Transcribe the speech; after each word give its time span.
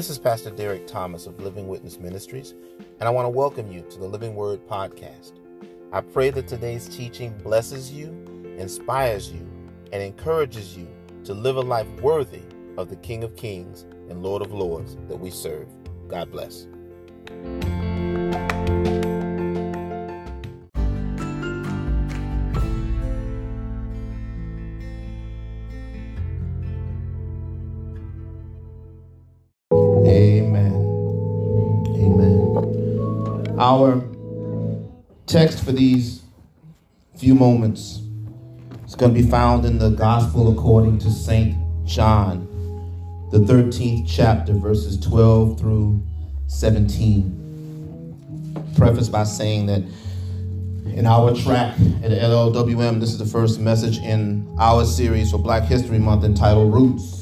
This 0.00 0.08
is 0.08 0.18
Pastor 0.18 0.48
Derrick 0.48 0.86
Thomas 0.86 1.26
of 1.26 1.38
Living 1.42 1.68
Witness 1.68 1.98
Ministries, 1.98 2.54
and 3.00 3.06
I 3.06 3.10
want 3.10 3.26
to 3.26 3.28
welcome 3.28 3.70
you 3.70 3.82
to 3.90 3.98
the 3.98 4.06
Living 4.06 4.34
Word 4.34 4.66
Podcast. 4.66 5.32
I 5.92 6.00
pray 6.00 6.30
that 6.30 6.48
today's 6.48 6.88
teaching 6.88 7.36
blesses 7.44 7.92
you, 7.92 8.06
inspires 8.56 9.30
you, 9.30 9.46
and 9.92 10.02
encourages 10.02 10.74
you 10.74 10.88
to 11.24 11.34
live 11.34 11.58
a 11.58 11.60
life 11.60 11.86
worthy 12.00 12.40
of 12.78 12.88
the 12.88 12.96
King 12.96 13.22
of 13.24 13.36
Kings 13.36 13.82
and 14.08 14.22
Lord 14.22 14.40
of 14.40 14.54
Lords 14.54 14.96
that 15.06 15.20
we 15.20 15.28
serve. 15.30 15.68
God 16.08 16.32
bless. 16.32 16.66
Our 33.70 34.02
text 35.26 35.64
for 35.64 35.70
these 35.70 36.22
few 37.16 37.36
moments 37.36 38.00
is 38.84 38.96
going 38.96 39.14
to 39.14 39.22
be 39.22 39.30
found 39.30 39.64
in 39.64 39.78
the 39.78 39.90
Gospel 39.90 40.52
according 40.52 40.98
to 40.98 41.08
St. 41.08 41.54
John, 41.86 42.48
the 43.30 43.38
13th 43.38 44.08
chapter, 44.08 44.54
verses 44.54 44.98
12 44.98 45.60
through 45.60 46.02
17. 46.48 48.72
Preface 48.76 49.08
by 49.08 49.22
saying 49.22 49.66
that 49.66 49.84
in 50.86 51.06
our 51.06 51.32
track 51.32 51.74
at 52.02 52.10
LLWM, 52.10 52.98
this 52.98 53.10
is 53.10 53.18
the 53.18 53.24
first 53.24 53.60
message 53.60 53.98
in 53.98 54.52
our 54.58 54.84
series 54.84 55.30
for 55.30 55.38
Black 55.38 55.62
History 55.62 56.00
Month 56.00 56.24
entitled 56.24 56.74
Roots 56.74 57.19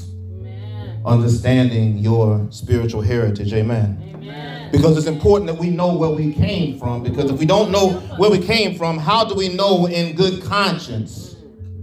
understanding 1.09 1.99
your 1.99 2.47
spiritual 2.51 3.01
heritage. 3.01 3.53
Amen. 3.53 4.13
Amen. 4.15 4.71
Because 4.71 4.97
it's 4.97 5.07
important 5.07 5.47
that 5.47 5.59
we 5.59 5.71
know 5.71 5.97
where 5.97 6.11
we 6.11 6.33
came 6.33 6.79
from. 6.79 7.03
Because 7.03 7.31
if 7.31 7.39
we 7.39 7.47
don't 7.47 7.71
know 7.71 7.93
where 8.19 8.31
we 8.31 8.39
came 8.39 8.77
from, 8.77 8.99
how 8.99 9.25
do 9.25 9.35
we 9.35 9.49
know 9.49 9.87
in 9.87 10.15
good 10.15 10.43
conscience 10.43 11.37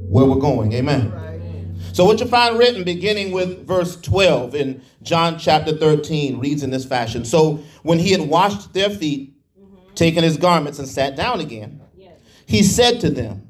where 0.07 0.25
we're 0.25 0.39
going? 0.39 0.73
Amen. 0.73 1.11
So, 1.93 2.03
what 2.03 2.19
you 2.19 2.25
find 2.25 2.59
written 2.59 2.83
beginning 2.83 3.31
with 3.31 3.65
verse 3.65 3.95
12 4.01 4.53
in 4.53 4.81
John 5.01 5.39
chapter 5.39 5.77
13 5.77 6.39
reads 6.39 6.61
in 6.61 6.69
this 6.69 6.85
fashion. 6.85 7.23
So, 7.23 7.63
when 7.83 7.99
he 7.99 8.11
had 8.11 8.21
washed 8.21 8.73
their 8.73 8.89
feet, 8.89 9.33
taken 9.95 10.21
his 10.23 10.35
garments, 10.35 10.77
and 10.77 10.87
sat 10.87 11.15
down 11.15 11.39
again, 11.39 11.81
he 12.45 12.63
said 12.63 12.99
to 12.99 13.09
them, 13.09 13.47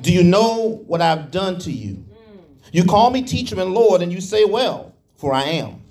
Do 0.00 0.12
you 0.12 0.24
know 0.24 0.82
what 0.86 1.00
I've 1.00 1.30
done 1.30 1.58
to 1.60 1.70
you? 1.70 2.04
You 2.72 2.84
call 2.84 3.10
me 3.10 3.22
teacher 3.22 3.60
and 3.60 3.72
Lord, 3.72 4.02
and 4.02 4.12
you 4.12 4.20
say, 4.20 4.44
Well, 4.44 4.93
for 5.16 5.32
I 5.34 5.42
am. 5.44 5.82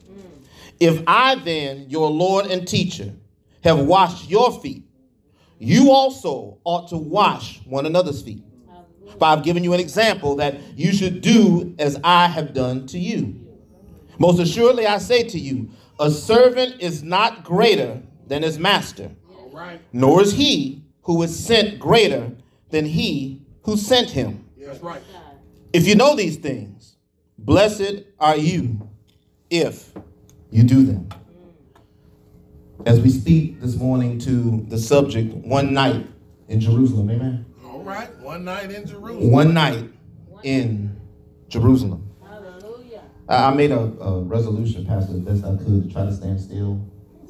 If 0.79 1.01
I 1.07 1.35
then, 1.35 1.89
your 1.89 2.09
Lord 2.09 2.47
and 2.47 2.67
teacher, 2.67 3.13
have 3.63 3.79
washed 3.79 4.29
your 4.29 4.51
feet, 4.59 4.83
you 5.59 5.91
also 5.91 6.59
ought 6.65 6.89
to 6.89 6.97
wash 6.97 7.61
one 7.65 7.85
another's 7.85 8.21
feet. 8.21 8.43
For 9.17 9.25
I've 9.25 9.43
given 9.43 9.63
you 9.63 9.73
an 9.73 9.79
example 9.79 10.35
that 10.37 10.59
you 10.75 10.91
should 10.91 11.21
do 11.21 11.75
as 11.79 11.99
I 12.03 12.27
have 12.27 12.53
done 12.53 12.87
to 12.87 12.99
you. 12.99 13.39
Most 14.19 14.39
assuredly, 14.39 14.85
I 14.85 14.97
say 14.97 15.23
to 15.23 15.39
you, 15.39 15.69
a 15.99 16.11
servant 16.11 16.81
is 16.81 17.03
not 17.03 17.43
greater 17.43 18.01
than 18.27 18.43
his 18.43 18.59
master, 18.59 19.11
nor 19.91 20.21
is 20.21 20.33
he 20.33 20.83
who 21.03 21.21
is 21.23 21.37
sent 21.37 21.79
greater 21.79 22.31
than 22.69 22.85
he 22.85 23.41
who 23.63 23.77
sent 23.77 24.09
him. 24.09 24.45
That's 24.57 24.81
right. 24.81 25.01
If 25.71 25.87
you 25.87 25.95
know 25.95 26.15
these 26.15 26.37
things, 26.37 26.97
blessed 27.37 28.03
are 28.19 28.37
you 28.37 28.82
if 29.53 29.93
you 30.49 30.63
do 30.63 30.83
them. 30.83 31.07
As 32.87 32.99
we 32.99 33.09
speak 33.09 33.61
this 33.61 33.75
morning 33.75 34.17
to 34.19 34.65
the 34.67 34.79
subject, 34.79 35.31
one 35.35 35.73
night 35.73 36.07
in 36.47 36.59
Jerusalem, 36.59 37.11
amen? 37.11 37.45
All 37.63 37.83
right, 37.83 38.09
one 38.19 38.43
night 38.43 38.71
in 38.71 38.87
Jerusalem. 38.87 39.31
One 39.31 39.53
night 39.53 39.89
in 40.41 40.99
Jerusalem. 41.49 42.09
Hallelujah. 42.27 43.03
I 43.29 43.53
made 43.53 43.71
a, 43.71 43.79
a 43.79 44.23
resolution, 44.23 44.87
Pastor, 44.87 45.13
the 45.13 45.19
best 45.19 45.45
I 45.45 45.55
could 45.55 45.87
to 45.87 45.93
try 45.93 46.05
to 46.05 46.13
stand 46.13 46.41
still. 46.41 46.83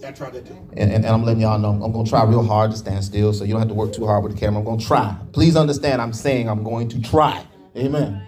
I 0.05 0.11
try 0.11 0.31
to 0.31 0.41
do. 0.41 0.53
And, 0.77 0.91
and, 0.91 1.05
and, 1.05 1.07
I'm 1.07 1.23
letting 1.23 1.41
y'all 1.41 1.59
know 1.59 1.71
I'm 1.71 1.91
going 1.91 2.05
to 2.05 2.09
try 2.09 2.23
real 2.23 2.43
hard 2.43 2.71
to 2.71 2.77
stand 2.77 3.03
still, 3.03 3.33
so 3.33 3.43
you 3.43 3.51
don't 3.51 3.61
have 3.61 3.69
to 3.69 3.73
work 3.73 3.93
too 3.93 4.05
hard 4.05 4.23
with 4.23 4.33
the 4.33 4.39
camera. 4.39 4.59
I'm 4.59 4.65
going 4.65 4.79
to 4.79 4.85
try. 4.85 5.15
Please 5.33 5.55
understand, 5.57 6.01
I'm 6.01 6.13
saying 6.13 6.49
I'm 6.49 6.63
going 6.63 6.87
to 6.89 7.01
try. 7.01 7.45
Amen. 7.77 8.25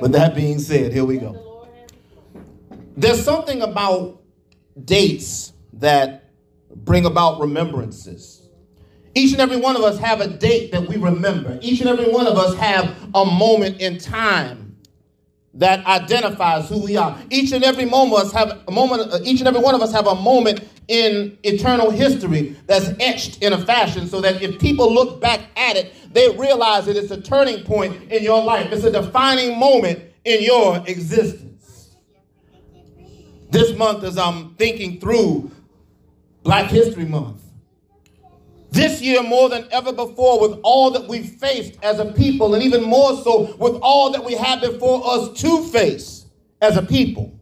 But 0.00 0.12
that 0.12 0.34
being 0.34 0.58
said, 0.58 0.92
here 0.92 1.04
we 1.04 1.18
go. 1.18 1.47
There's 2.98 3.24
something 3.24 3.62
about 3.62 4.20
dates 4.84 5.52
that 5.74 6.32
bring 6.74 7.06
about 7.06 7.40
remembrances. 7.40 8.48
Each 9.14 9.30
and 9.30 9.40
every 9.40 9.56
one 9.56 9.76
of 9.76 9.82
us 9.82 10.00
have 10.00 10.20
a 10.20 10.26
date 10.26 10.72
that 10.72 10.88
we 10.88 10.96
remember. 10.96 11.60
Each 11.62 11.78
and 11.78 11.88
every 11.88 12.10
one 12.10 12.26
of 12.26 12.36
us 12.36 12.56
have 12.56 12.92
a 13.14 13.24
moment 13.24 13.80
in 13.80 13.98
time 13.98 14.76
that 15.54 15.86
identifies 15.86 16.68
who 16.68 16.84
we 16.84 16.96
are. 16.96 17.16
Each 17.30 17.52
and 17.52 17.62
every 17.62 17.84
moment 17.84 18.20
of 18.20 18.26
us 18.26 18.32
have 18.32 18.62
a 18.66 18.72
moment. 18.72 19.12
Each 19.24 19.38
and 19.38 19.46
every 19.46 19.60
one 19.60 19.76
of 19.76 19.80
us 19.80 19.92
have 19.92 20.08
a 20.08 20.16
moment 20.16 20.62
in 20.88 21.38
eternal 21.44 21.90
history 21.90 22.56
that's 22.66 22.90
etched 22.98 23.40
in 23.44 23.52
a 23.52 23.64
fashion, 23.64 24.08
so 24.08 24.20
that 24.22 24.42
if 24.42 24.58
people 24.58 24.92
look 24.92 25.20
back 25.20 25.42
at 25.56 25.76
it, 25.76 25.94
they 26.12 26.36
realize 26.36 26.86
that 26.86 26.96
it's 26.96 27.12
a 27.12 27.20
turning 27.20 27.62
point 27.62 28.10
in 28.10 28.24
your 28.24 28.42
life. 28.42 28.72
It's 28.72 28.82
a 28.82 28.90
defining 28.90 29.56
moment 29.56 30.00
in 30.24 30.42
your 30.42 30.78
existence 30.88 31.47
this 33.50 33.76
month 33.76 34.04
as 34.04 34.18
I'm 34.18 34.54
thinking 34.54 35.00
through 35.00 35.50
Black 36.42 36.70
History 36.70 37.04
Month. 37.04 37.42
This 38.70 39.00
year, 39.00 39.22
more 39.22 39.48
than 39.48 39.66
ever 39.70 39.92
before, 39.92 40.40
with 40.46 40.60
all 40.62 40.90
that 40.90 41.08
we've 41.08 41.30
faced 41.30 41.82
as 41.82 41.98
a 41.98 42.12
people, 42.12 42.54
and 42.54 42.62
even 42.62 42.82
more 42.82 43.16
so 43.22 43.54
with 43.56 43.74
all 43.80 44.12
that 44.12 44.24
we 44.24 44.34
have 44.34 44.60
before 44.60 45.02
us 45.06 45.40
to 45.40 45.64
face 45.68 46.26
as 46.60 46.76
a 46.76 46.82
people. 46.82 47.34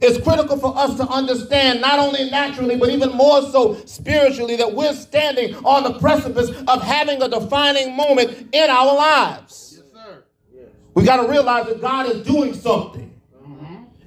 It's 0.00 0.22
critical 0.24 0.58
for 0.58 0.76
us 0.78 0.96
to 0.96 1.06
understand, 1.06 1.82
not 1.82 1.98
only 1.98 2.30
naturally, 2.30 2.76
but 2.76 2.88
even 2.88 3.10
more 3.10 3.42
so 3.42 3.74
spiritually, 3.84 4.56
that 4.56 4.72
we're 4.74 4.94
standing 4.94 5.54
on 5.56 5.82
the 5.84 5.98
precipice 5.98 6.48
of 6.66 6.82
having 6.82 7.20
a 7.20 7.28
defining 7.28 7.94
moment 7.94 8.48
in 8.52 8.70
our 8.70 8.94
lives. 8.96 9.74
Yes, 9.76 9.92
sir. 9.92 10.24
Yes. 10.54 10.68
We 10.94 11.04
got 11.04 11.22
to 11.22 11.28
realize 11.28 11.66
that 11.66 11.82
God 11.82 12.10
is 12.10 12.22
doing 12.22 12.54
something. 12.54 13.09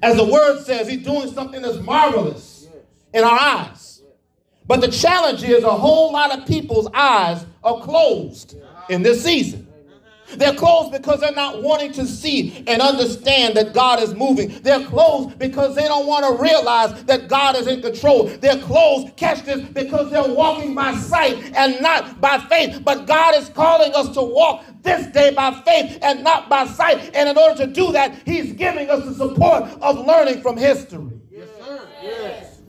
As 0.04 0.16
the 0.16 0.24
word 0.24 0.62
says, 0.66 0.86
he's 0.86 1.02
doing 1.02 1.32
something 1.32 1.62
that's 1.62 1.78
marvelous 1.78 2.68
in 3.14 3.24
our 3.24 3.40
eyes. 3.40 4.02
But 4.66 4.82
the 4.82 4.88
challenge 4.88 5.42
is 5.42 5.64
a 5.64 5.70
whole 5.70 6.12
lot 6.12 6.38
of 6.38 6.46
people's 6.46 6.88
eyes 6.92 7.46
are 7.62 7.80
closed 7.80 8.54
in 8.90 9.02
this 9.02 9.24
season. 9.24 9.63
They're 10.36 10.54
closed 10.54 10.92
because 10.92 11.20
they're 11.20 11.32
not 11.32 11.62
wanting 11.62 11.92
to 11.92 12.06
see 12.06 12.64
and 12.66 12.80
understand 12.80 13.56
that 13.56 13.72
God 13.72 14.02
is 14.02 14.14
moving. 14.14 14.48
They're 14.62 14.84
closed 14.86 15.38
because 15.38 15.74
they 15.74 15.84
don't 15.84 16.06
want 16.06 16.24
to 16.26 16.42
realize 16.42 17.04
that 17.04 17.28
God 17.28 17.56
is 17.56 17.66
in 17.66 17.82
control. 17.82 18.24
They're 18.24 18.60
closed, 18.60 19.16
catch 19.16 19.44
this, 19.44 19.60
because 19.68 20.10
they're 20.10 20.34
walking 20.34 20.74
by 20.74 20.94
sight 20.96 21.52
and 21.54 21.80
not 21.80 22.20
by 22.20 22.38
faith. 22.38 22.82
But 22.84 23.06
God 23.06 23.34
is 23.36 23.48
calling 23.50 23.92
us 23.94 24.10
to 24.14 24.22
walk 24.22 24.64
this 24.82 25.06
day 25.08 25.32
by 25.34 25.52
faith 25.64 25.98
and 26.02 26.22
not 26.22 26.48
by 26.48 26.66
sight. 26.66 27.14
And 27.14 27.28
in 27.28 27.38
order 27.38 27.66
to 27.66 27.72
do 27.72 27.92
that, 27.92 28.14
He's 28.24 28.52
giving 28.52 28.90
us 28.90 29.04
the 29.04 29.14
support 29.14 29.64
of 29.80 30.06
learning 30.06 30.42
from 30.42 30.56
history. 30.56 31.20
Yes, 31.30 31.48
sir. 31.58 31.88
Yes. 32.02 32.60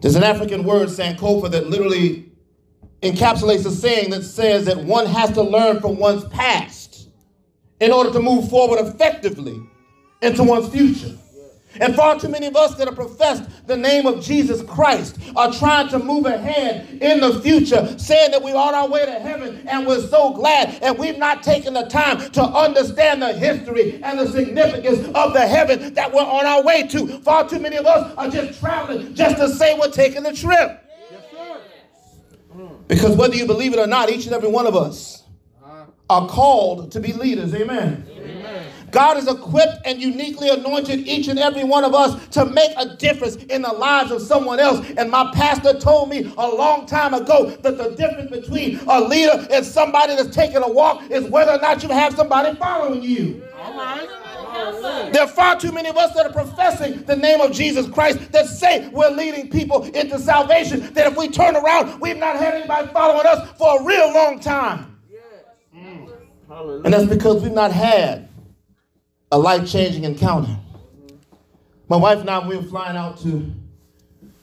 There's 0.00 0.16
an 0.16 0.24
African 0.24 0.64
word, 0.64 0.88
Sankofa, 0.88 1.50
that 1.50 1.68
literally 1.68 2.30
encapsulates 3.02 3.66
a 3.66 3.70
saying 3.70 4.10
that 4.10 4.22
says 4.22 4.66
that 4.66 4.78
one 4.78 5.06
has 5.06 5.30
to 5.32 5.42
learn 5.42 5.80
from 5.80 5.96
one's 5.98 6.24
past 6.24 6.79
in 7.80 7.92
order 7.92 8.12
to 8.12 8.20
move 8.20 8.48
forward 8.48 8.78
effectively 8.80 9.60
into 10.22 10.44
one's 10.44 10.68
future. 10.68 11.16
And 11.78 11.94
far 11.94 12.18
too 12.18 12.28
many 12.28 12.46
of 12.46 12.56
us 12.56 12.74
that 12.76 12.88
have 12.88 12.96
professed 12.96 13.44
the 13.66 13.76
name 13.76 14.06
of 14.06 14.20
Jesus 14.22 14.60
Christ 14.62 15.18
are 15.36 15.52
trying 15.52 15.88
to 15.90 16.00
move 16.00 16.26
ahead 16.26 17.00
in 17.00 17.20
the 17.20 17.40
future, 17.40 17.96
saying 17.96 18.32
that 18.32 18.42
we're 18.42 18.56
on 18.56 18.74
our 18.74 18.88
way 18.88 19.06
to 19.06 19.12
heaven 19.12 19.66
and 19.68 19.86
we're 19.86 20.00
so 20.00 20.32
glad. 20.34 20.82
And 20.82 20.98
we've 20.98 21.16
not 21.16 21.44
taken 21.44 21.74
the 21.74 21.84
time 21.84 22.30
to 22.32 22.42
understand 22.42 23.22
the 23.22 23.32
history 23.32 24.02
and 24.02 24.18
the 24.18 24.26
significance 24.26 25.06
of 25.14 25.32
the 25.32 25.46
heaven 25.46 25.94
that 25.94 26.12
we're 26.12 26.22
on 26.22 26.44
our 26.44 26.62
way 26.64 26.88
to. 26.88 27.06
Far 27.20 27.48
too 27.48 27.60
many 27.60 27.76
of 27.76 27.86
us 27.86 28.14
are 28.16 28.28
just 28.28 28.58
traveling 28.58 29.14
just 29.14 29.36
to 29.36 29.48
say 29.48 29.78
we're 29.78 29.90
taking 29.90 30.24
the 30.24 30.34
trip. 30.34 30.84
Because 32.88 33.16
whether 33.16 33.36
you 33.36 33.46
believe 33.46 33.72
it 33.72 33.78
or 33.78 33.86
not, 33.86 34.10
each 34.10 34.24
and 34.26 34.34
every 34.34 34.50
one 34.50 34.66
of 34.66 34.74
us 34.74 35.22
are 36.10 36.26
called 36.26 36.90
to 36.90 37.00
be 37.00 37.12
leaders. 37.12 37.54
Amen. 37.54 38.04
God 38.90 39.14
has 39.14 39.28
equipped 39.28 39.78
and 39.84 40.02
uniquely 40.02 40.48
anointed 40.48 41.06
each 41.06 41.28
and 41.28 41.38
every 41.38 41.62
one 41.62 41.84
of 41.84 41.94
us 41.94 42.26
to 42.30 42.44
make 42.44 42.72
a 42.76 42.96
difference 42.96 43.36
in 43.36 43.62
the 43.62 43.70
lives 43.72 44.10
of 44.10 44.20
someone 44.20 44.58
else. 44.58 44.84
And 44.98 45.08
my 45.08 45.30
pastor 45.32 45.78
told 45.78 46.08
me 46.08 46.32
a 46.36 46.48
long 46.48 46.86
time 46.86 47.14
ago 47.14 47.50
that 47.50 47.78
the 47.78 47.90
difference 47.90 48.30
between 48.32 48.80
a 48.88 49.00
leader 49.00 49.46
and 49.52 49.64
somebody 49.64 50.16
that's 50.16 50.34
taking 50.34 50.56
a 50.56 50.68
walk 50.68 51.08
is 51.08 51.24
whether 51.30 51.52
or 51.52 51.60
not 51.60 51.84
you 51.84 51.88
have 51.90 52.14
somebody 52.16 52.56
following 52.56 53.02
you. 53.02 53.44
All 53.54 53.76
right. 53.76 54.08
There 55.12 55.22
are 55.22 55.28
far 55.28 55.58
too 55.58 55.70
many 55.70 55.88
of 55.88 55.96
us 55.96 56.12
that 56.14 56.26
are 56.26 56.32
professing 56.32 57.04
the 57.04 57.14
name 57.14 57.40
of 57.40 57.52
Jesus 57.52 57.88
Christ 57.88 58.32
that 58.32 58.46
say 58.46 58.88
we're 58.88 59.10
leading 59.10 59.48
people 59.48 59.84
into 59.84 60.18
salvation. 60.18 60.92
That 60.94 61.12
if 61.12 61.16
we 61.16 61.28
turn 61.28 61.54
around, 61.54 62.00
we've 62.00 62.16
not 62.16 62.36
had 62.36 62.54
anybody 62.54 62.88
following 62.88 63.26
us 63.26 63.48
for 63.56 63.80
a 63.80 63.84
real 63.84 64.12
long 64.12 64.40
time. 64.40 64.99
Mm. 66.50 66.84
And 66.84 66.94
that's 66.94 67.06
because 67.06 67.42
we've 67.42 67.52
not 67.52 67.72
had 67.72 68.28
a 69.30 69.38
life 69.38 69.70
changing 69.70 70.04
encounter. 70.04 70.56
My 71.88 71.96
wife 71.96 72.18
and 72.18 72.30
I, 72.30 72.46
we 72.46 72.56
were 72.56 72.62
flying 72.62 72.96
out 72.96 73.18
to, 73.20 73.50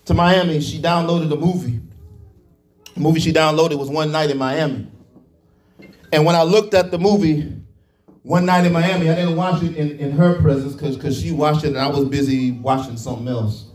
to 0.05 0.13
Miami. 0.13 0.61
She 0.61 0.79
downloaded 0.79 1.31
a 1.31 1.35
movie. 1.35 1.81
The 2.93 2.99
movie 2.99 3.19
she 3.19 3.33
downloaded 3.33 3.77
was 3.77 3.89
One 3.89 4.11
Night 4.11 4.29
in 4.29 4.37
Miami. 4.37 4.87
And 6.11 6.25
when 6.25 6.35
I 6.35 6.43
looked 6.43 6.73
at 6.73 6.91
the 6.91 6.97
movie, 6.97 7.53
one 8.23 8.45
night 8.45 8.65
in 8.65 8.73
Miami, 8.73 9.09
I 9.09 9.15
didn't 9.15 9.35
watch 9.35 9.61
it 9.61 9.75
in, 9.75 9.99
in 9.99 10.11
her 10.11 10.41
presence 10.41 10.73
because 10.73 11.21
she 11.21 11.31
watched 11.31 11.63
it 11.63 11.69
and 11.69 11.77
I 11.77 11.87
was 11.87 12.05
busy 12.05 12.51
watching 12.51 12.97
something 12.97 13.27
else. 13.27 13.65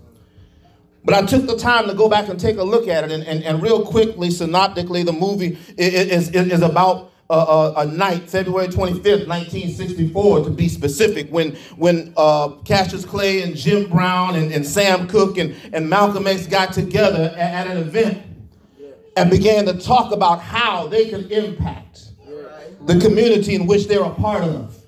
But 1.05 1.15
I 1.15 1.27
took 1.27 1.47
the 1.47 1.57
time 1.57 1.89
to 1.89 1.95
go 1.95 2.09
back 2.09 2.29
and 2.29 2.39
take 2.39 2.59
a 2.59 2.63
look 2.63 2.89
at 2.89 3.05
it. 3.05 3.11
And, 3.11 3.23
and, 3.25 3.43
and 3.45 3.63
real 3.63 3.85
quickly, 3.85 4.31
synoptically, 4.31 5.03
the 5.03 5.13
movie 5.13 5.59
is, 5.77 6.31
is, 6.31 6.53
is 6.53 6.63
about 6.63 7.12
a, 7.31 7.87
night, 7.87 8.29
February 8.29 8.69
25th, 8.69 9.27
1964, 9.27 10.45
to 10.45 10.51
be 10.51 10.69
specific, 10.69 11.29
when, 11.31 11.57
when 11.77 12.13
uh, 12.17 12.49
Cassius 12.65 13.05
Clay 13.05 13.43
and 13.43 13.57
Jim 13.57 13.89
Brown 13.89 14.35
and, 14.37 14.53
and 14.53 14.67
Sam 14.67 15.09
Cooke 15.09 15.39
and, 15.39 15.55
and 15.73 15.89
Malcolm 15.89 16.27
X 16.27 16.47
got 16.47 16.73
together 16.73 17.35
at, 17.37 17.67
at 17.69 17.77
an 17.77 17.79
event 17.79 18.23
and 19.17 19.31
began 19.31 19.67
to 19.67 19.79
talk 19.79 20.13
about 20.13 20.41
how 20.41 20.87
they 20.87 21.09
could 21.09 21.31
impact 21.31 22.11
the 22.83 22.99
community 22.99 23.55
in 23.55 23.67
which 23.67 23.87
they're 23.87 24.03
a 24.03 24.15
part 24.15 24.43
of. 24.43 24.79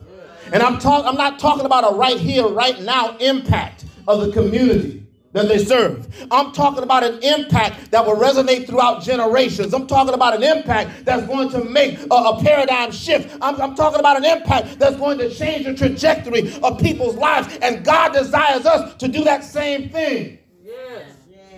And 0.52 0.62
I'm, 0.62 0.78
talk, 0.78 1.06
I'm 1.06 1.16
not 1.16 1.38
talking 1.38 1.66
about 1.66 1.90
a 1.90 1.96
right 1.96 2.18
here, 2.18 2.46
right 2.46 2.80
now 2.80 3.16
impact 3.18 3.84
of 4.06 4.20
the 4.20 4.32
community 4.32 5.03
that 5.34 5.48
they 5.48 5.58
serve. 5.58 6.08
I'm 6.30 6.52
talking 6.52 6.82
about 6.82 7.02
an 7.02 7.22
impact 7.22 7.90
that 7.90 8.06
will 8.06 8.16
resonate 8.16 8.66
throughout 8.66 9.02
generations. 9.02 9.74
I'm 9.74 9.86
talking 9.86 10.14
about 10.14 10.34
an 10.34 10.42
impact 10.42 11.04
that's 11.04 11.26
going 11.26 11.50
to 11.50 11.64
make 11.64 11.98
a, 11.98 12.14
a 12.14 12.40
paradigm 12.40 12.92
shift. 12.92 13.36
I'm, 13.42 13.60
I'm, 13.60 13.74
talking 13.74 13.98
about 13.98 14.16
an 14.16 14.24
impact 14.24 14.78
that's 14.78 14.96
going 14.96 15.18
to 15.18 15.28
change 15.28 15.66
the 15.66 15.74
trajectory 15.74 16.54
of 16.62 16.80
people's 16.80 17.16
lives. 17.16 17.58
And 17.60 17.84
God 17.84 18.12
desires 18.12 18.64
us 18.64 18.94
to 18.94 19.08
do 19.08 19.24
that 19.24 19.42
same 19.42 19.88
thing. 19.90 20.38
Yes. 20.62 21.10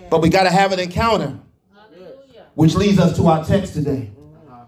But 0.09 0.23
we 0.23 0.29
got 0.29 0.43
to 0.43 0.49
have 0.49 0.71
an 0.71 0.79
encounter, 0.79 1.37
which 2.55 2.73
leads 2.73 2.99
us 2.99 3.15
to 3.17 3.27
our 3.27 3.45
text 3.45 3.75
today. 3.75 4.09
Uh-huh. 4.47 4.65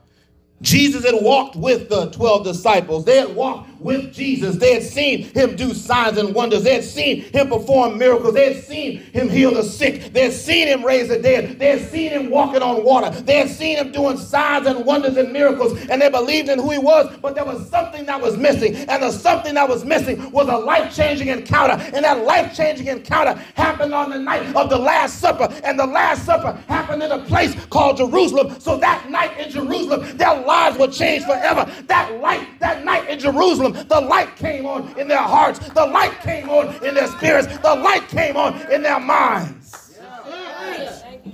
Jesus 0.62 1.04
had 1.04 1.16
walked 1.16 1.56
with 1.56 1.90
the 1.90 2.12
12 2.12 2.44
disciples. 2.44 3.06
They 3.06 3.18
had 3.18 3.36
walked 3.36 3.69
with 3.80 4.14
Jesus. 4.14 4.58
They 4.58 4.74
had 4.74 4.84
seen 4.84 5.24
him 5.24 5.56
do 5.56 5.74
signs 5.74 6.18
and 6.18 6.34
wonders. 6.36 6.64
They 6.64 6.76
had 6.76 6.84
seen 6.84 7.22
him 7.22 7.50
perform 7.50 7.98
miracles. 7.98 8.34
They 8.34 8.54
had 8.54 8.64
seen 8.64 9.00
him 9.00 9.30
heal 9.30 9.54
the 9.54 9.64
sick. 9.64 10.14
They 10.14 10.24
had 10.24 10.34
seen 10.34 10.68
him 10.68 10.84
raise 10.84 11.10
the 11.10 11.20
dead. 11.20 11.60
They 11.60 11.80
had 11.80 11.90
seen 11.90 12.12
him 12.12 12.30
walking 12.30 12.62
on 12.62 12.84
water. 12.84 13.10
They 13.10 13.40
had 13.40 13.50
seen 13.50 13.78
him 13.78 13.92
doing 13.92 14.18
signs 14.18 14.68
and 14.68 14.86
wonders 14.86 15.18
and 15.18 15.32
miracles. 15.32 15.80
And 15.90 16.02
they 16.02 16.10
believed 16.10 16.50
in 16.50 16.60
who 16.60 16.72
he 16.72 16.80
was. 16.80 17.16
But 17.22 17.36
there 17.36 17.46
was 17.46 17.70
something 17.70 18.06
that 18.06 18.22
was 18.22 18.38
missing. 18.38 18.76
And 18.76 19.04
the 19.04 19.12
something 19.12 19.56
that 19.56 19.68
was 19.68 19.86
missing 19.86 20.32
was 20.32 20.48
a 20.48 20.58
life 20.58 20.96
changing 20.96 21.28
encounter. 21.30 21.82
And 21.94 22.06
that 22.06 22.24
life 22.24 22.56
changing 22.56 22.88
encounter 22.88 23.34
happened 23.56 23.94
on 23.94 24.10
the 24.10 24.20
night 24.20 24.56
of 24.56 24.70
the 24.70 24.78
Last 24.78 25.20
Supper. 25.20 25.48
And 25.64 25.80
the 25.80 25.86
Last 25.86 26.26
Supper 26.26 26.52
happened 26.68 27.04
in 27.04 27.12
a 27.12 27.20
place 27.26 27.56
called 27.66 27.98
Jerusalem. 27.98 28.60
So 28.60 28.78
that 28.78 29.10
night 29.10 29.38
in 29.40 29.50
Jerusalem, 29.52 30.18
their 30.18 30.40
lives 30.42 30.78
were 30.78 30.88
changed 30.88 31.26
forever. 31.26 31.72
That 31.88 32.20
light, 32.22 32.60
that 32.60 32.84
night 32.84 33.10
in 33.10 33.20
Jerusalem, 33.20 33.69
the 33.74 34.02
light 34.02 34.36
came 34.36 34.66
on 34.66 34.98
in 34.98 35.08
their 35.08 35.22
hearts, 35.22 35.60
the 35.60 35.86
light 35.86 36.20
came 36.22 36.50
on 36.50 36.68
in 36.84 36.96
their 36.96 37.08
spirits, 37.08 37.48
the 37.60 37.76
light 37.76 38.08
came 38.08 38.38
on 38.38 38.60
in 38.72 38.84
their 38.84 39.00
minds. 39.00 39.98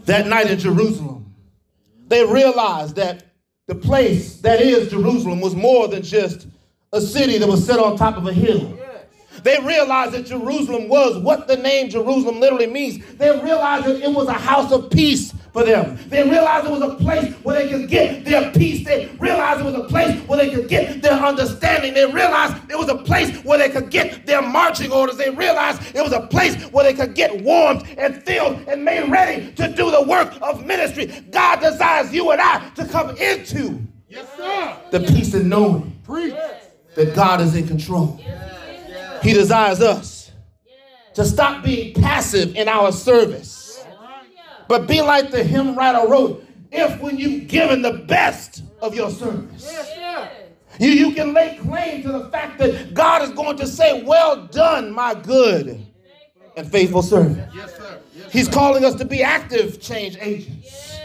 That 0.06 0.28
night 0.28 0.50
in 0.50 0.60
Jerusalem, 0.60 1.34
they 2.08 2.26
realized 2.26 2.96
that 2.96 3.24
the 3.68 3.76
place 3.76 4.42
that 4.42 4.62
is 4.62 4.92
Jerusalem 4.92 5.42
was 5.42 5.56
more 5.56 5.88
than 5.88 6.04
just 6.04 6.48
a 6.94 7.02
city 7.02 7.38
that 7.40 7.48
was 7.48 7.66
set 7.66 7.80
on 7.80 7.98
top 7.98 8.18
of 8.18 8.28
a 8.28 8.34
hill. 8.34 8.78
They 9.44 9.60
realized 9.64 10.14
that 10.14 10.26
Jerusalem 10.26 10.88
was 10.88 11.18
what 11.22 11.48
the 11.48 11.58
name 11.58 11.90
Jerusalem 11.90 12.40
literally 12.40 12.68
means. 12.68 13.04
They 13.18 13.32
realized 13.42 13.86
that 13.86 14.02
it 14.02 14.12
was 14.12 14.28
a 14.28 14.34
house 14.34 14.72
of 14.72 14.90
peace 14.90 15.34
for 15.56 15.64
them. 15.64 15.98
They 16.10 16.22
realized 16.30 16.68
it 16.68 16.72
was 16.72 16.82
a 16.82 16.96
place 16.96 17.34
where 17.36 17.56
they 17.56 17.70
could 17.70 17.88
get 17.88 18.26
their 18.26 18.52
peace. 18.52 18.84
They 18.84 19.06
realized 19.18 19.62
it 19.62 19.64
was 19.64 19.76
a 19.76 19.88
place 19.88 20.20
where 20.28 20.38
they 20.38 20.54
could 20.54 20.68
get 20.68 21.02
their 21.02 21.14
understanding. 21.14 21.94
They 21.94 22.06
realized 22.06 22.58
it 22.70 22.78
was 22.78 22.90
a 22.90 22.98
place 22.98 23.34
where 23.46 23.58
they 23.58 23.70
could 23.70 23.90
get 23.90 24.26
their 24.26 24.42
marching 24.42 24.92
orders. 24.92 25.16
They 25.16 25.30
realized 25.30 25.96
it 25.96 26.04
was 26.04 26.12
a 26.12 26.28
place 26.28 26.62
where 26.72 26.84
they 26.84 26.94
could 26.94 27.16
get 27.16 27.42
warmed 27.42 27.88
and 27.98 28.22
filled 28.24 28.68
and 28.68 28.84
made 28.84 29.10
ready 29.10 29.54
to 29.54 29.70
do 29.70 29.90
the 29.92 30.04
work 30.04 30.34
of 30.42 30.66
ministry. 30.66 31.06
God 31.32 31.62
desires 31.62 32.14
you 32.14 32.32
and 32.32 32.42
I 32.42 32.70
to 32.72 32.86
come 32.86 33.12
into 33.16 33.82
yes, 34.10 34.28
sir. 34.36 34.78
the 34.92 35.00
peace 35.00 35.34
and 35.36 35.50
knowing 35.50 35.98
Preach. 36.04 36.36
that 36.96 37.16
God 37.16 37.40
is 37.40 37.56
in 37.56 37.66
control. 37.66 38.20
He 39.24 39.32
desires 39.32 39.80
us 39.80 40.32
to 41.14 41.24
stop 41.24 41.64
being 41.64 41.94
passive 41.94 42.58
in 42.58 42.68
our 42.68 42.92
service 42.92 43.65
but 44.68 44.88
be 44.88 45.02
like 45.02 45.32
the 45.32 45.44
hymn 45.44 45.76
writer 45.76 46.08
wrote, 46.08 46.46
if 46.72 47.00
when 47.00 47.18
you've 47.18 47.48
given 47.48 47.82
the 47.82 47.94
best 47.94 48.64
of 48.82 48.96
your 48.96 49.10
service. 49.10 49.72
You, 50.80 50.90
you 50.90 51.14
can 51.14 51.34
lay 51.34 51.58
claim 51.62 52.04
to 52.04 52.12
the 52.12 52.30
fact 52.30 52.58
that 52.60 52.94
God 52.94 53.22
is 53.22 53.32
going 53.32 53.58
to 53.58 53.68
say, 53.68 54.04
Well 54.04 54.48
done, 54.48 54.92
my 54.92 55.14
good 55.14 55.86
and 56.58 56.72
faithful 56.72 57.02
servant. 57.02 57.50
Yes, 57.54 57.76
sir. 57.76 58.00
Yes, 58.16 58.32
He's 58.32 58.48
calling 58.48 58.84
us 58.84 58.96
to 58.96 59.06
be 59.06 59.24
active 59.24 59.82
change 59.82 60.18
agents 60.20 60.98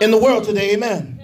in 0.00 0.10
the 0.10 0.18
world 0.18 0.44
today. 0.44 0.74
Amen. 0.74 1.17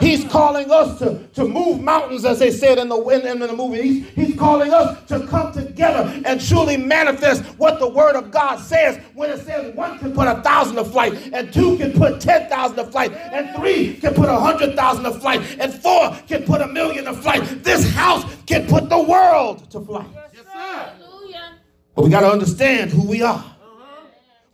He's 0.00 0.24
calling 0.24 0.70
us 0.70 0.98
to, 1.00 1.26
to 1.34 1.46
move 1.46 1.80
mountains, 1.80 2.24
as 2.24 2.38
they 2.38 2.50
said 2.50 2.78
in 2.78 2.88
the, 2.88 2.96
in, 3.08 3.26
in 3.26 3.38
the 3.40 3.52
movie. 3.52 3.82
He's, 3.82 4.08
he's 4.10 4.38
calling 4.38 4.72
us 4.72 5.04
to 5.08 5.26
come 5.26 5.52
together 5.52 6.22
and 6.24 6.40
truly 6.40 6.76
manifest 6.76 7.42
what 7.58 7.78
the 7.80 7.88
Word 7.88 8.14
of 8.14 8.30
God 8.30 8.58
says 8.58 9.00
when 9.14 9.30
it 9.30 9.44
says 9.44 9.74
one 9.74 9.98
can 9.98 10.12
put 10.12 10.28
a 10.28 10.40
thousand 10.42 10.76
to 10.76 10.84
flight, 10.84 11.30
and 11.32 11.52
two 11.52 11.76
can 11.78 11.92
put 11.92 12.20
10,000 12.20 12.76
to 12.76 12.84
flight, 12.84 13.12
and 13.12 13.54
three 13.56 13.94
can 13.94 14.14
put 14.14 14.28
a 14.28 14.38
hundred 14.38 14.76
thousand 14.76 15.04
to 15.04 15.12
flight, 15.12 15.40
and 15.58 15.74
four 15.74 16.16
can 16.26 16.44
put 16.44 16.60
a 16.60 16.66
million 16.66 17.04
to 17.04 17.14
flight. 17.14 17.42
This 17.64 17.90
house 17.92 18.24
can 18.46 18.66
put 18.66 18.88
the 18.88 19.02
world 19.02 19.70
to 19.70 19.80
flight. 19.80 20.08
Yes, 20.14 20.44
sir. 20.52 20.92
But 21.94 22.04
we 22.04 22.10
got 22.10 22.20
to 22.20 22.30
understand 22.30 22.92
who 22.92 23.02
we 23.04 23.22
are. 23.22 23.34
Uh-huh. 23.34 24.04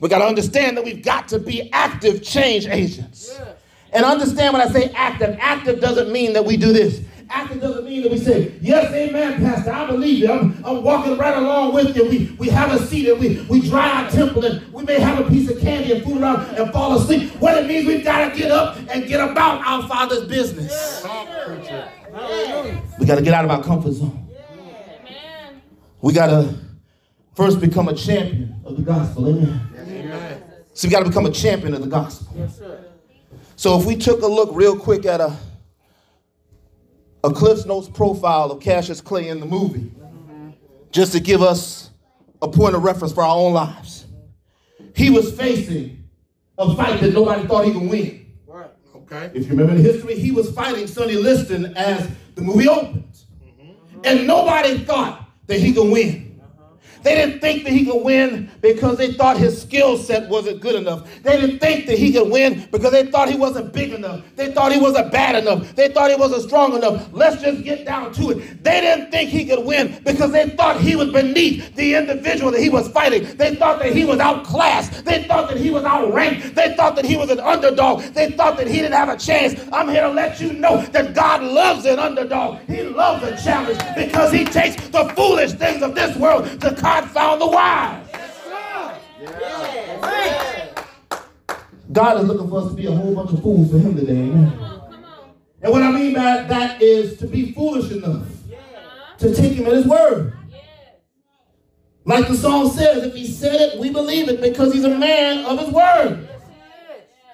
We 0.00 0.08
got 0.08 0.20
to 0.20 0.24
understand 0.24 0.78
that 0.78 0.84
we've 0.84 1.04
got 1.04 1.28
to 1.28 1.38
be 1.38 1.70
active 1.72 2.22
change 2.22 2.66
agents. 2.66 3.36
Yeah. 3.38 3.53
And 3.94 4.04
understand 4.04 4.52
when 4.52 4.60
I 4.60 4.66
say 4.70 4.90
active, 4.90 5.36
active 5.40 5.80
doesn't 5.80 6.10
mean 6.10 6.32
that 6.32 6.44
we 6.44 6.56
do 6.56 6.72
this. 6.72 7.00
Active 7.30 7.60
doesn't 7.60 7.84
mean 7.84 8.02
that 8.02 8.10
we 8.12 8.18
say, 8.18 8.52
yes, 8.60 8.92
amen, 8.92 9.40
Pastor, 9.40 9.72
I 9.72 9.86
believe 9.86 10.18
you. 10.18 10.30
I'm, 10.30 10.62
I'm 10.64 10.82
walking 10.82 11.16
right 11.16 11.36
along 11.36 11.72
with 11.72 11.96
you. 11.96 12.08
We, 12.08 12.36
we 12.38 12.48
have 12.48 12.72
a 12.72 12.84
seat 12.86 13.08
and 13.08 13.18
we, 13.18 13.40
we 13.48 13.66
dry 13.66 13.88
our 14.04 14.10
temple 14.10 14.44
and 14.44 14.70
we 14.72 14.82
may 14.84 15.00
have 15.00 15.24
a 15.24 15.28
piece 15.28 15.48
of 15.50 15.58
candy 15.60 15.92
and 15.92 16.04
food 16.04 16.20
around 16.20 16.44
and 16.56 16.72
fall 16.72 16.96
asleep. 16.98 17.30
What 17.40 17.56
it 17.56 17.66
means, 17.66 17.86
we've 17.86 18.04
got 18.04 18.30
to 18.30 18.38
get 18.38 18.50
up 18.50 18.76
and 18.90 19.06
get 19.06 19.20
about 19.20 19.64
our 19.66 19.88
Father's 19.88 20.26
business. 20.26 21.02
Yeah. 21.04 22.80
We 22.98 23.06
got 23.06 23.16
to 23.16 23.22
get 23.22 23.32
out 23.32 23.44
of 23.44 23.50
our 23.50 23.62
comfort 23.62 23.92
zone. 23.92 24.28
Yeah. 25.08 25.50
We 26.02 26.12
got 26.12 26.26
to 26.26 26.54
first 27.34 27.60
become 27.60 27.88
a 27.88 27.94
champion 27.94 28.60
of 28.64 28.76
the 28.76 28.82
gospel. 28.82 29.28
Amen. 29.28 30.42
So 30.74 30.88
we 30.88 30.92
got 30.92 31.00
to 31.04 31.08
become 31.08 31.26
a 31.26 31.30
champion 31.30 31.74
of 31.74 31.80
the 31.80 31.88
gospel. 31.88 32.34
Yes, 32.36 32.60
so 33.56 33.78
if 33.78 33.86
we 33.86 33.96
took 33.96 34.22
a 34.22 34.26
look 34.26 34.50
real 34.52 34.78
quick 34.78 35.06
at 35.06 35.20
a 35.20 35.36
a 37.24 37.32
Cliff's 37.32 37.64
Notes 37.64 37.88
profile 37.88 38.50
of 38.50 38.60
Cassius 38.60 39.00
Clay 39.00 39.28
in 39.28 39.40
the 39.40 39.46
movie, 39.46 39.90
just 40.90 41.12
to 41.12 41.20
give 41.20 41.40
us 41.40 41.90
a 42.42 42.48
point 42.48 42.76
of 42.76 42.84
reference 42.84 43.12
for 43.12 43.24
our 43.24 43.34
own 43.34 43.54
lives. 43.54 44.04
He 44.94 45.10
was 45.10 45.34
facing 45.34 46.04
a 46.58 46.76
fight 46.76 47.00
that 47.00 47.12
nobody 47.12 47.46
thought 47.46 47.64
he 47.64 47.72
could 47.72 47.88
win. 47.88 48.26
Right. 48.46 48.70
Okay. 48.94 49.30
If 49.34 49.44
you 49.46 49.56
remember 49.56 49.74
the 49.74 49.82
history, 49.82 50.16
he 50.16 50.30
was 50.30 50.52
fighting 50.52 50.86
Sonny 50.86 51.14
Liston 51.14 51.74
as 51.76 52.08
the 52.34 52.42
movie 52.42 52.68
opens. 52.68 53.24
Mm-hmm. 53.42 54.00
And 54.04 54.26
nobody 54.26 54.78
thought 54.84 55.28
that 55.46 55.58
he 55.58 55.72
could 55.72 55.90
win. 55.90 56.33
They 57.04 57.14
didn't 57.14 57.40
think 57.40 57.64
that 57.64 57.72
he 57.72 57.84
could 57.84 58.02
win 58.02 58.50
because 58.62 58.96
they 58.96 59.12
thought 59.12 59.36
his 59.36 59.60
skill 59.60 59.98
set 59.98 60.26
wasn't 60.30 60.60
good 60.60 60.74
enough. 60.74 61.06
They 61.22 61.38
didn't 61.38 61.58
think 61.58 61.84
that 61.86 61.98
he 61.98 62.10
could 62.12 62.30
win 62.30 62.66
because 62.72 62.92
they 62.92 63.06
thought 63.06 63.28
he 63.28 63.36
wasn't 63.36 63.74
big 63.74 63.92
enough. 63.92 64.24
They 64.36 64.52
thought 64.52 64.72
he 64.72 64.80
wasn't 64.80 65.12
bad 65.12 65.36
enough. 65.36 65.76
They 65.76 65.88
thought 65.90 66.10
he 66.10 66.16
wasn't 66.16 66.42
strong 66.42 66.74
enough. 66.74 67.08
Let's 67.12 67.42
just 67.42 67.62
get 67.62 67.84
down 67.84 68.14
to 68.14 68.30
it. 68.30 68.64
They 68.64 68.80
didn't 68.80 69.10
think 69.10 69.28
he 69.28 69.44
could 69.44 69.66
win 69.66 70.00
because 70.02 70.32
they 70.32 70.48
thought 70.48 70.80
he 70.80 70.96
was 70.96 71.12
beneath 71.12 71.74
the 71.76 71.94
individual 71.94 72.50
that 72.52 72.60
he 72.60 72.70
was 72.70 72.88
fighting. 72.88 73.36
They 73.36 73.54
thought 73.54 73.80
that 73.80 73.92
he 73.92 74.06
was 74.06 74.18
outclassed. 74.18 75.04
They 75.04 75.24
thought 75.24 75.50
that 75.50 75.58
he 75.58 75.70
was 75.70 75.84
outranked. 75.84 76.54
They 76.54 76.74
thought 76.74 76.96
that 76.96 77.04
he 77.04 77.18
was 77.18 77.28
an 77.28 77.40
underdog. 77.40 78.00
They 78.14 78.30
thought 78.30 78.56
that 78.56 78.66
he 78.66 78.76
didn't 78.76 78.92
have 78.92 79.10
a 79.10 79.18
chance. 79.18 79.60
I'm 79.72 79.90
here 79.90 80.04
to 80.04 80.10
let 80.10 80.40
you 80.40 80.54
know 80.54 80.82
that 80.86 81.14
God 81.14 81.42
loves 81.42 81.84
an 81.84 81.98
underdog. 81.98 82.60
He 82.66 82.82
loves 82.82 83.22
a 83.24 83.36
challenge 83.44 83.78
because 83.94 84.32
he 84.32 84.46
takes 84.46 84.76
the 84.88 85.04
foolish 85.14 85.52
things 85.52 85.82
of 85.82 85.94
this 85.94 86.16
world 86.16 86.46
to 86.62 86.74
confound 87.00 87.40
the 87.40 87.46
wise. 87.46 88.06
God 91.92 92.20
is 92.20 92.26
looking 92.26 92.48
for 92.48 92.62
us 92.62 92.68
to 92.70 92.74
be 92.74 92.86
a 92.86 92.92
whole 92.92 93.14
bunch 93.14 93.32
of 93.32 93.42
fools 93.42 93.70
for 93.70 93.78
him 93.78 93.96
today. 93.96 94.12
Amen. 94.12 94.52
And 95.62 95.72
what 95.72 95.82
I 95.82 95.90
mean 95.90 96.14
by 96.14 96.42
that 96.42 96.82
is 96.82 97.18
to 97.18 97.26
be 97.26 97.52
foolish 97.52 97.90
enough 97.92 98.26
to 99.18 99.34
take 99.34 99.52
him 99.52 99.66
at 99.66 99.72
his 99.72 99.86
word. 99.86 100.36
Like 102.04 102.28
the 102.28 102.34
song 102.34 102.70
says, 102.70 103.04
if 103.04 103.14
he 103.14 103.26
said 103.26 103.60
it, 103.60 103.80
we 103.80 103.90
believe 103.90 104.28
it 104.28 104.40
because 104.40 104.74
he's 104.74 104.84
a 104.84 104.98
man 104.98 105.44
of 105.46 105.58
his 105.58 105.70
word. 105.70 106.28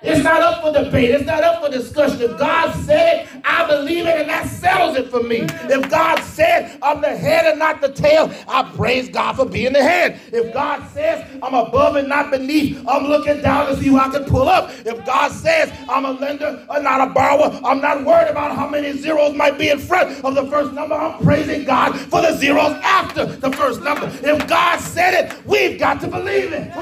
It's 0.03 0.25
not 0.25 0.41
up 0.41 0.63
for 0.63 0.73
debate. 0.73 1.11
It's 1.11 1.27
not 1.27 1.45
up 1.45 1.63
for 1.63 1.71
discussion. 1.71 2.23
If 2.23 2.39
God 2.39 2.75
said 2.85 3.27
it, 3.27 3.29
I 3.45 3.67
believe 3.67 4.07
it, 4.07 4.21
and 4.21 4.31
that 4.31 4.49
settles 4.49 4.97
it 4.97 5.11
for 5.11 5.23
me. 5.23 5.41
If 5.43 5.91
God 5.91 6.21
said 6.23 6.79
I'm 6.83 7.03
the 7.03 7.15
head 7.15 7.45
and 7.45 7.59
not 7.59 7.83
the 7.83 7.93
tail, 7.93 8.33
I 8.49 8.63
praise 8.75 9.11
God 9.11 9.37
for 9.37 9.45
being 9.45 9.75
the 9.75 9.83
head. 9.83 10.19
If 10.33 10.55
God 10.55 10.89
says 10.93 11.29
I'm 11.43 11.55
above 11.55 11.97
and 11.97 12.09
not 12.09 12.31
beneath, 12.31 12.83
I'm 12.89 13.05
looking 13.09 13.43
down 13.43 13.67
to 13.67 13.77
see 13.77 13.89
who 13.89 13.99
I 13.99 14.09
can 14.09 14.25
pull 14.25 14.49
up. 14.49 14.71
If 14.87 15.05
God 15.05 15.33
says 15.33 15.71
I'm 15.89 16.07
a 16.07 16.13
lender 16.13 16.67
and 16.71 16.85
not 16.85 17.07
a 17.07 17.13
borrower, 17.13 17.61
I'm 17.65 17.81
not 17.83 18.05
worried 18.05 18.31
about 18.31 18.57
how 18.57 18.69
many 18.69 18.93
zeros 18.97 19.35
might 19.35 19.59
be 19.59 19.69
in 19.69 19.79
front 19.79 20.25
of 20.25 20.35
the 20.35 20.47
first 20.47 20.73
number. 20.73 20.95
I'm 20.95 21.23
praising 21.23 21.65
God 21.65 21.99
for 21.99 22.23
the 22.23 22.37
zeros 22.39 22.73
after 22.83 23.27
the 23.27 23.53
first 23.53 23.83
number. 23.83 24.07
If 24.23 24.49
God 24.49 24.81
said 24.81 25.13
it, 25.25 25.47
we've 25.47 25.79
got 25.79 26.01
to 26.01 26.09
believe 26.09 26.53
it. 26.55 26.73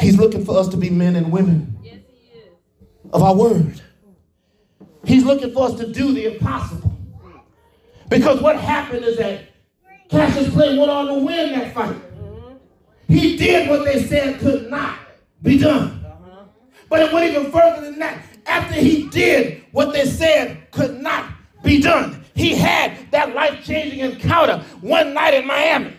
He's 0.00 0.16
looking 0.16 0.44
for 0.44 0.58
us 0.58 0.68
to 0.68 0.76
be 0.76 0.90
men 0.90 1.16
and 1.16 1.32
women 1.32 1.78
of 3.12 3.22
our 3.22 3.34
word. 3.34 3.80
He's 5.04 5.24
looking 5.24 5.52
for 5.52 5.68
us 5.68 5.74
to 5.76 5.92
do 5.92 6.12
the 6.12 6.34
impossible. 6.34 6.92
Because 8.08 8.40
what 8.40 8.56
happened 8.56 9.04
is 9.04 9.16
that 9.18 9.42
Cassius 10.08 10.52
Clay 10.52 10.78
went 10.78 10.90
on 10.90 11.06
to 11.06 11.14
win 11.14 11.52
that 11.52 11.74
fight. 11.74 11.96
He 13.08 13.36
did 13.36 13.68
what 13.68 13.84
they 13.84 14.02
said 14.04 14.38
could 14.40 14.70
not 14.70 14.98
be 15.42 15.58
done. 15.58 16.04
But 16.88 17.00
it 17.00 17.12
went 17.12 17.30
even 17.30 17.50
further 17.50 17.82
than 17.82 17.98
that. 17.98 18.22
After 18.46 18.74
he 18.74 19.08
did 19.08 19.64
what 19.72 19.92
they 19.92 20.04
said 20.04 20.70
could 20.70 21.00
not 21.00 21.30
be 21.62 21.80
done, 21.80 22.24
he 22.34 22.54
had 22.54 23.10
that 23.10 23.34
life 23.34 23.64
changing 23.64 24.00
encounter 24.00 24.64
one 24.80 25.14
night 25.14 25.34
in 25.34 25.46
Miami. 25.46 25.94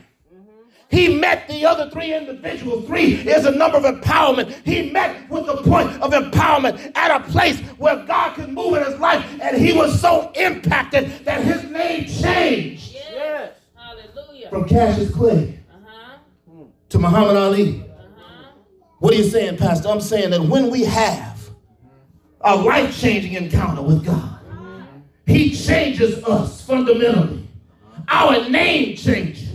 He 0.90 1.20
met 1.20 1.48
the 1.50 1.66
other 1.66 1.90
three 1.90 2.14
individuals. 2.14 2.86
Three 2.88 3.16
is 3.16 3.46
a 3.46 3.52
number 3.52 3.78
of 3.78 3.84
empowerment. 3.84 4.52
He 4.66 4.90
met 4.92 5.30
with 5.30 5.46
the 5.46 5.58
point 5.58 5.90
of 6.02 6.12
empowerment 6.12 6.96
at 6.96 7.12
a 7.12 7.24
place 7.30 7.60
where 7.78 7.98
God 8.06 8.36
could 8.36 8.50
move 8.50 8.76
in 8.78 8.86
his 8.86 8.98
life, 9.00 9.26
and 9.42 9.58
he 9.58 9.74
was 9.74 10.00
so 10.00 10.32
impacted 10.36 11.26
that 11.26 11.44
his 11.44 11.64
name 11.66 12.06
changed. 12.06 12.94
Yes. 12.94 13.52
Hallelujah. 13.76 14.50
From 14.50 14.68
Cassius 14.68 15.14
Clay 15.14 15.60
Uh-huh. 15.74 16.64
to 16.90 17.00
Muhammad 17.00 17.36
Ali. 17.36 17.82
Uh-huh. 17.82 18.54
What 19.00 19.14
are 19.14 19.18
you 19.18 19.26
saying, 19.30 19.58
Pastor? 19.58 19.90
I'm 19.90 20.00
saying 20.02 20.30
that 20.30 20.42
when 20.42 20.70
we 20.70 20.86
have 20.86 21.50
a 22.42 22.56
life 22.56 22.98
changing 22.98 23.34
encounter 23.34 23.82
with 23.82 24.06
God, 24.06 24.40
He 25.26 25.54
changes 25.54 26.24
us 26.24 26.62
fundamentally. 26.66 27.46
Our 28.08 28.48
name 28.50 28.96
changes. 28.96 29.47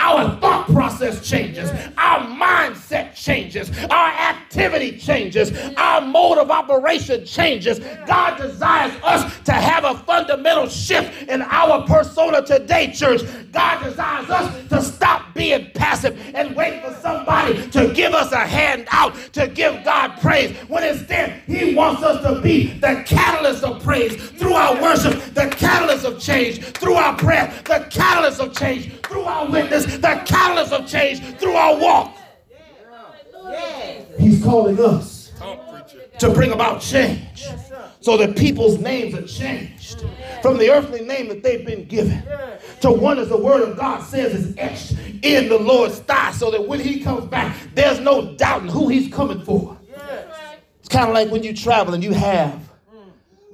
Our 0.00 0.40
thought 0.40 0.66
process 0.66 1.28
changes. 1.28 1.70
Our 1.98 2.20
mindset 2.20 3.14
changes. 3.14 3.70
Our 3.90 4.10
activity 4.50 4.98
changes. 4.98 5.52
Our 5.76 6.00
mode 6.00 6.38
of 6.38 6.50
operation 6.50 7.24
changes. 7.24 7.78
God 8.06 8.36
desires 8.36 8.92
us 9.04 9.38
to 9.44 9.52
have 9.52 9.84
a 9.84 9.94
fundamental 9.98 10.68
shift 10.68 11.28
in 11.28 11.42
our 11.42 11.86
persona 11.86 12.44
today, 12.44 12.92
church. 12.92 13.22
God 13.52 13.84
desires 13.84 14.28
us 14.28 14.68
to 14.68 14.82
stop 14.82 15.34
being 15.34 15.70
passive 15.74 16.18
and 16.34 16.56
wait 16.56 16.82
for 16.82 16.92
somebody 17.00 17.70
to 17.70 17.92
give 17.94 18.12
us 18.12 18.32
a 18.32 18.38
hand 18.38 18.88
out 18.90 19.14
to 19.34 19.46
give 19.46 19.84
God 19.84 20.20
praise. 20.20 20.56
When 20.68 20.82
instead, 20.82 21.42
He 21.46 21.74
wants 21.74 22.02
us 22.02 22.20
to 22.26 22.40
be 22.40 22.72
the 22.80 23.04
catalyst 23.06 23.62
of 23.62 23.82
praise 23.84 24.30
through 24.30 24.54
our 24.54 24.80
worship, 24.82 25.32
the 25.32 25.48
catalyst 25.48 26.04
of 26.04 26.20
change 26.20 26.60
through 26.60 26.94
our 26.94 27.16
prayer, 27.16 27.52
the 27.66 27.86
catalyst 27.88 28.40
of 28.40 28.56
change 28.56 28.92
through 29.02 29.22
our 29.22 29.48
witness, 29.48 29.84
the 29.84 30.22
catalyst 30.26 30.72
of 30.72 30.88
change 30.88 31.20
through 31.38 31.54
our 31.54 31.78
walk. 31.78 32.19
Hallelujah. 34.20 34.36
He's 34.36 34.44
calling 34.44 34.80
us 34.80 35.32
to 36.18 36.30
bring 36.30 36.52
about 36.52 36.80
change 36.80 37.48
so 38.00 38.16
that 38.16 38.36
people's 38.36 38.78
names 38.78 39.14
are 39.14 39.26
changed 39.26 40.04
from 40.42 40.58
the 40.58 40.70
earthly 40.70 41.04
name 41.04 41.28
that 41.28 41.42
they've 41.42 41.64
been 41.64 41.86
given 41.86 42.22
to 42.80 42.90
one 42.90 43.18
as 43.18 43.28
the 43.28 43.36
word 43.36 43.66
of 43.68 43.76
God 43.76 44.02
says 44.02 44.34
is 44.34 44.54
etched 44.58 44.96
in 45.22 45.48
the 45.48 45.58
Lord's 45.58 45.98
thigh 46.00 46.32
so 46.32 46.50
that 46.50 46.66
when 46.66 46.80
he 46.80 47.00
comes 47.00 47.26
back, 47.26 47.56
there's 47.74 48.00
no 48.00 48.34
doubting 48.36 48.68
who 48.68 48.88
he's 48.88 49.12
coming 49.12 49.42
for. 49.42 49.76
It's 50.78 50.88
kind 50.88 51.08
of 51.08 51.14
like 51.14 51.30
when 51.30 51.42
you 51.42 51.54
travel 51.54 51.94
and 51.94 52.02
you 52.02 52.12
have 52.12 52.68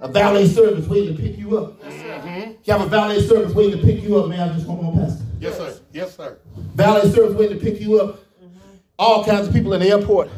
a 0.01 0.09
valet 0.09 0.47
service 0.47 0.87
waiting 0.87 1.17
to 1.17 1.23
pick 1.23 1.39
you 1.39 1.59
up. 1.59 1.81
Mm-hmm. 1.83 2.53
You 2.65 2.73
have 2.73 2.83
a 2.83 2.87
valet 2.87 3.21
service 3.23 3.55
waiting 3.55 3.81
to 3.81 3.87
pick 3.87 4.03
you 4.03 4.19
up, 4.19 4.29
man. 4.29 4.51
I 4.51 4.53
just 4.53 4.67
hold 4.67 4.85
on, 4.85 4.95
Pastor. 4.95 5.25
Yes, 5.41 5.57
sir. 5.57 5.81
Yes, 5.93 6.17
sir. 6.17 6.39
Valet 6.75 7.11
service 7.11 7.35
waiting 7.35 7.59
to 7.59 7.65
pick 7.65 7.81
you 7.81 8.01
up. 8.01 8.17
Mm-hmm. 8.17 8.77
All 8.99 9.25
kinds 9.25 9.49
of 9.49 9.55
people 9.55 9.73
in 9.73 9.81
the 9.81 9.89
airport 9.89 10.29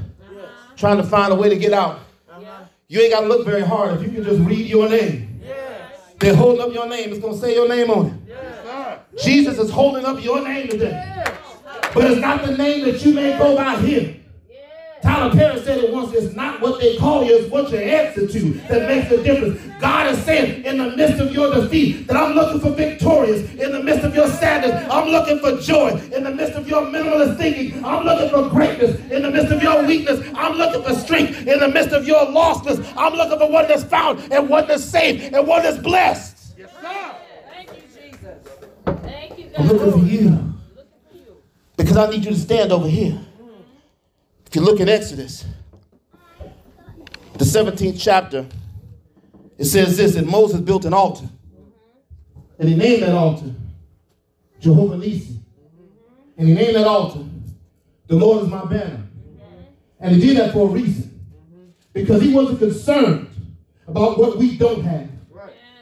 trying 0.79 0.97
to 0.97 1.03
find 1.03 1.33
a 1.33 1.37
way 1.37 1.49
to 1.49 1.57
get 1.57 1.73
out. 1.73 2.01
Uh-huh. 2.31 2.65
You 2.87 3.01
ain't 3.01 3.13
got 3.13 3.23
to 3.23 3.27
look 3.27 3.45
very 3.45 3.63
hard 3.63 3.97
if 3.97 4.03
you 4.03 4.11
can 4.11 4.25
just 4.25 4.41
read 4.41 4.67
your 4.67 4.89
name. 4.89 5.41
They're 6.21 6.35
holding 6.35 6.63
up 6.63 6.73
your 6.73 6.89
name. 6.89 7.11
It's 7.11 7.21
going 7.21 7.35
to 7.35 7.41
say 7.41 7.55
your 7.55 7.69
name 7.69 7.91
on 7.91 8.07
it. 8.07 9.21
Jesus 9.23 9.59
is 9.59 9.71
holding 9.71 10.05
up 10.05 10.23
your 10.23 10.43
name 10.43 10.69
today. 10.69 11.25
But 11.95 12.11
it's 12.11 12.21
not 12.21 12.45
the 12.45 12.57
name 12.57 12.85
that 12.85 13.05
you 13.05 13.15
may 13.15 13.37
go 13.39 13.57
by 13.57 13.77
here. 13.77 14.17
Tyler 15.03 15.33
Perry 15.33 15.61
said 15.63 15.79
it 15.79 15.93
once, 15.93 16.13
it's 16.13 16.35
not 16.35 16.61
what 16.61 16.81
they 16.81 16.97
call 16.97 17.23
you, 17.25 17.39
it's 17.39 17.51
what 17.51 17.71
you 17.71 17.79
answer 17.79 18.27
to 18.27 18.53
that 18.69 18.89
makes 18.89 19.09
the 19.09 19.23
difference. 19.23 19.61
God 19.81 20.09
is 20.13 20.23
saying 20.25 20.65
in 20.65 20.79
the 20.79 20.97
midst 20.97 21.21
of 21.21 21.33
your 21.33 21.55
defeat 21.55 22.07
that 22.09 22.17
I'm 22.17 22.35
looking 22.35 22.61
for 22.61 22.71
victorious. 22.75 23.49
In 23.55 23.71
the 23.73 23.83
midst 23.83 24.05
of 24.05 24.15
your 24.15 24.27
sadness, 24.29 24.73
I'm 24.91 25.09
looking 25.09 25.39
for 25.39 25.57
joy. 25.61 25.91
In 26.13 26.25
the 26.25 26.33
midst 26.33 26.55
of 26.59 26.69
your 26.69 26.83
minimalist 26.83 27.37
thinking, 27.39 27.85
I'm 27.85 28.05
looking 28.05 28.29
for 28.31 28.49
greatness. 28.51 28.99
In 29.13 29.23
the 29.23 29.31
midst 29.31 29.53
of 29.53 29.63
your 29.63 29.87
weakness, 29.87 30.21
I'm 30.35 30.55
looking 30.57 30.83
for 30.83 30.95
strength. 30.99 31.47
In 31.47 31.61
the 31.61 31.69
midst 31.69 31.93
of 31.93 32.07
your 32.09 32.27
lostness, 32.27 32.85
I'm 32.97 33.15
looking 33.15 33.39
for 33.39 33.51
one 33.51 33.69
that's 33.69 33.85
found 33.85 34.19
and 34.33 34.49
one 34.49 34.67
that's 34.67 34.85
saved 34.85 35.33
and 35.33 35.47
one 35.47 35.63
that's 35.63 35.79
blessed. 35.79 36.55
Yes, 36.59 36.71
sir. 36.83 37.15
Thank 37.55 37.69
you, 37.71 37.83
Jesus. 38.11 38.49
Thank 39.03 39.39
you, 39.39 39.51
I'm 39.57 39.69
God. 39.69 39.77
looking 39.77 39.93
for 39.93 40.07
you 40.07 40.21
Looking 40.31 40.55
for 41.09 41.17
you. 41.17 41.37
because 41.77 41.97
I 41.97 42.11
need 42.11 42.25
you 42.25 42.33
to 42.33 42.37
stand 42.39 42.73
over 42.73 42.89
here. 42.89 43.17
If 44.49 44.57
you 44.57 44.63
look 44.63 44.81
in 44.81 44.89
Exodus, 44.89 45.45
the 47.35 47.45
17th 47.45 48.01
chapter, 48.01 48.47
it 49.59 49.67
says 49.67 49.99
this 49.99 50.15
that 50.15 50.25
Moses 50.25 50.63
built 50.63 50.87
an 50.87 50.95
altar. 50.95 51.29
And 52.59 52.71
he 52.71 52.75
named 52.75 53.03
that 53.03 53.15
altar 53.15 53.53
Jehovah 54.59 54.97
Nissi. 54.97 55.37
And 56.39 56.49
he 56.49 56.55
named 56.55 56.77
that 56.77 56.87
altar, 56.87 57.25
The 58.07 58.17
Lord 58.17 58.45
is 58.45 58.49
my 58.49 58.65
banner. 58.65 59.03
And 60.01 60.17
he 60.17 60.21
did 60.29 60.39
that 60.39 60.55
for 60.55 60.67
a 60.67 60.71
reason. 60.71 61.21
Because 61.93 62.23
he 62.23 62.33
wasn't 62.33 62.59
concerned 62.59 63.29
about 63.87 64.19
what 64.19 64.39
we 64.39 64.57
don't 64.57 64.83
have. 64.83 65.11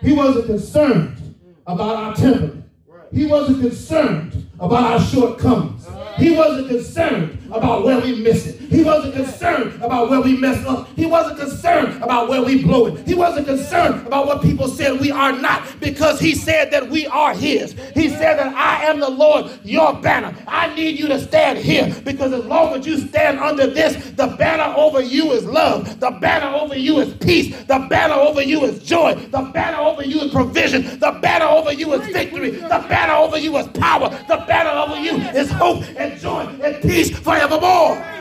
He 0.03 0.13
wasn't 0.13 0.47
concerned 0.47 1.37
about 1.69 1.95
our 1.95 2.17
temperament. 2.17 2.65
He 3.13 3.27
wasn't 3.27 3.61
concerned 3.61 4.51
about 4.59 4.93
our 4.93 5.01
shortcomings. 5.01 5.87
He 6.19 6.35
wasn't 6.35 6.69
concerned 6.69 7.39
about 7.53 7.85
where 7.85 8.01
we 8.01 8.21
miss 8.21 8.47
it. 8.47 8.56
He 8.69 8.83
wasn't 8.83 9.15
concerned 9.15 9.75
about 9.83 10.11
where 10.11 10.21
we 10.21 10.37
mess 10.37 10.65
up. 10.67 10.89
He 10.97 11.07
wasn't 11.07 11.39
concerned 11.39 12.03
about 12.03 12.29
where 12.29 12.43
we 12.43 12.63
blow 12.63 12.87
it. 12.87 13.07
He 13.07 13.15
wasn't 13.15 13.47
concerned 13.47 14.07
about 14.07 14.27
what 14.27 14.43
people 14.43 14.69
said 14.69 15.01
we 15.01 15.11
are 15.11 15.33
not 15.33 15.79
because 15.81 16.19
he 16.19 16.35
said 16.35 16.71
that 16.73 16.89
we 16.89 17.07
are 17.07 17.35
his. 17.35 17.73
He 17.95 18.09
said 18.09 18.39
that 18.39 18.55
I 18.55 18.85
am 18.85 19.01
the 19.01 19.09
Lord, 19.09 19.51
your 19.65 19.95
banner. 20.01 20.35
I 20.47 20.75
need 20.75 20.99
you 20.99 21.09
to 21.09 21.21
stand 21.21 21.59
here 21.59 21.95
because 22.05 22.33
as 22.33 22.45
long 22.45 22.75
as 22.75 22.87
you 22.87 22.99
stand 22.99 23.39
under 23.39 23.67
this, 23.67 24.11
the 24.13 24.29
banner 24.39 24.75
over 24.77 25.01
you 25.01 25.33
is 25.33 25.45
love. 25.45 26.01
The 26.01 26.11
banner 26.11 26.57
over 26.57 26.77
you 26.77 26.99
is 26.99 27.15
peace. 27.15 27.57
The 27.65 27.87
banner 27.89 28.15
over 28.15 28.43
you 28.43 28.65
is 28.65 28.83
joy. 28.83 29.15
The 29.15 29.51
banner 29.53 29.79
over 29.79 30.05
you 30.05 30.21
is 30.21 30.33
provision. 30.33 30.99
The 30.99 31.19
banner 31.23 31.47
over 31.47 31.73
you 31.73 31.93
is 31.95 32.07
victory. 32.13 32.51
The 32.51 32.85
banner 32.89 33.15
over 33.15 33.39
you 33.39 33.57
is 33.57 33.67
power. 33.69 34.11
The 34.29 34.45
banner 34.47 34.71
over 34.71 35.01
you 35.01 35.17
is 35.39 35.51
hope 35.51 35.85
and 35.97 36.21
joy 36.21 36.47
and 36.63 36.83
peace 36.83 37.17
forevermore. 37.19 38.16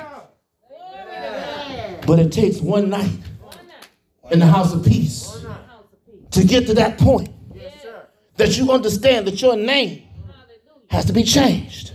But 2.06 2.20
it 2.20 2.32
takes 2.32 2.60
one 2.60 2.90
night 2.90 3.12
in 4.32 4.40
the 4.40 4.46
house 4.46 4.74
of 4.74 4.84
peace 4.86 5.44
to 6.32 6.44
get 6.44 6.68
to 6.68 6.74
that 6.76 6.98
point 6.98 7.30
that 8.38 8.58
you 8.58 8.72
understand 8.72 9.28
that 9.28 9.42
your 9.42 9.56
name 9.56 10.04
has 10.90 11.06
to 11.06 11.14
be 11.14 11.24
changed. 11.24 11.94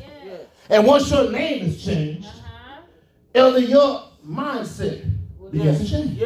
And 0.68 0.86
once 0.86 1.10
your 1.10 1.30
name 1.30 1.66
is 1.66 1.84
changed, 1.84 2.28
elder, 3.34 3.58
your 3.58 4.04
mindset 4.26 5.04
begins 5.50 5.78
to 5.80 5.88
change. 5.90 6.22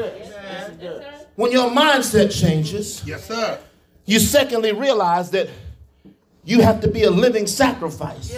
When 1.37 1.51
your 1.51 1.71
mindset 1.71 2.31
changes, 2.39 3.03
Yes, 3.05 3.27
sir. 3.27 3.59
you 4.05 4.21
secondly 4.21 4.73
realize 4.73 5.31
that 5.31 5.49
you 6.45 6.61
have 6.61 6.81
to 6.83 6.89
be 6.89 7.05
a 7.05 7.11
living 7.11 7.47
sacrifice 7.47 8.37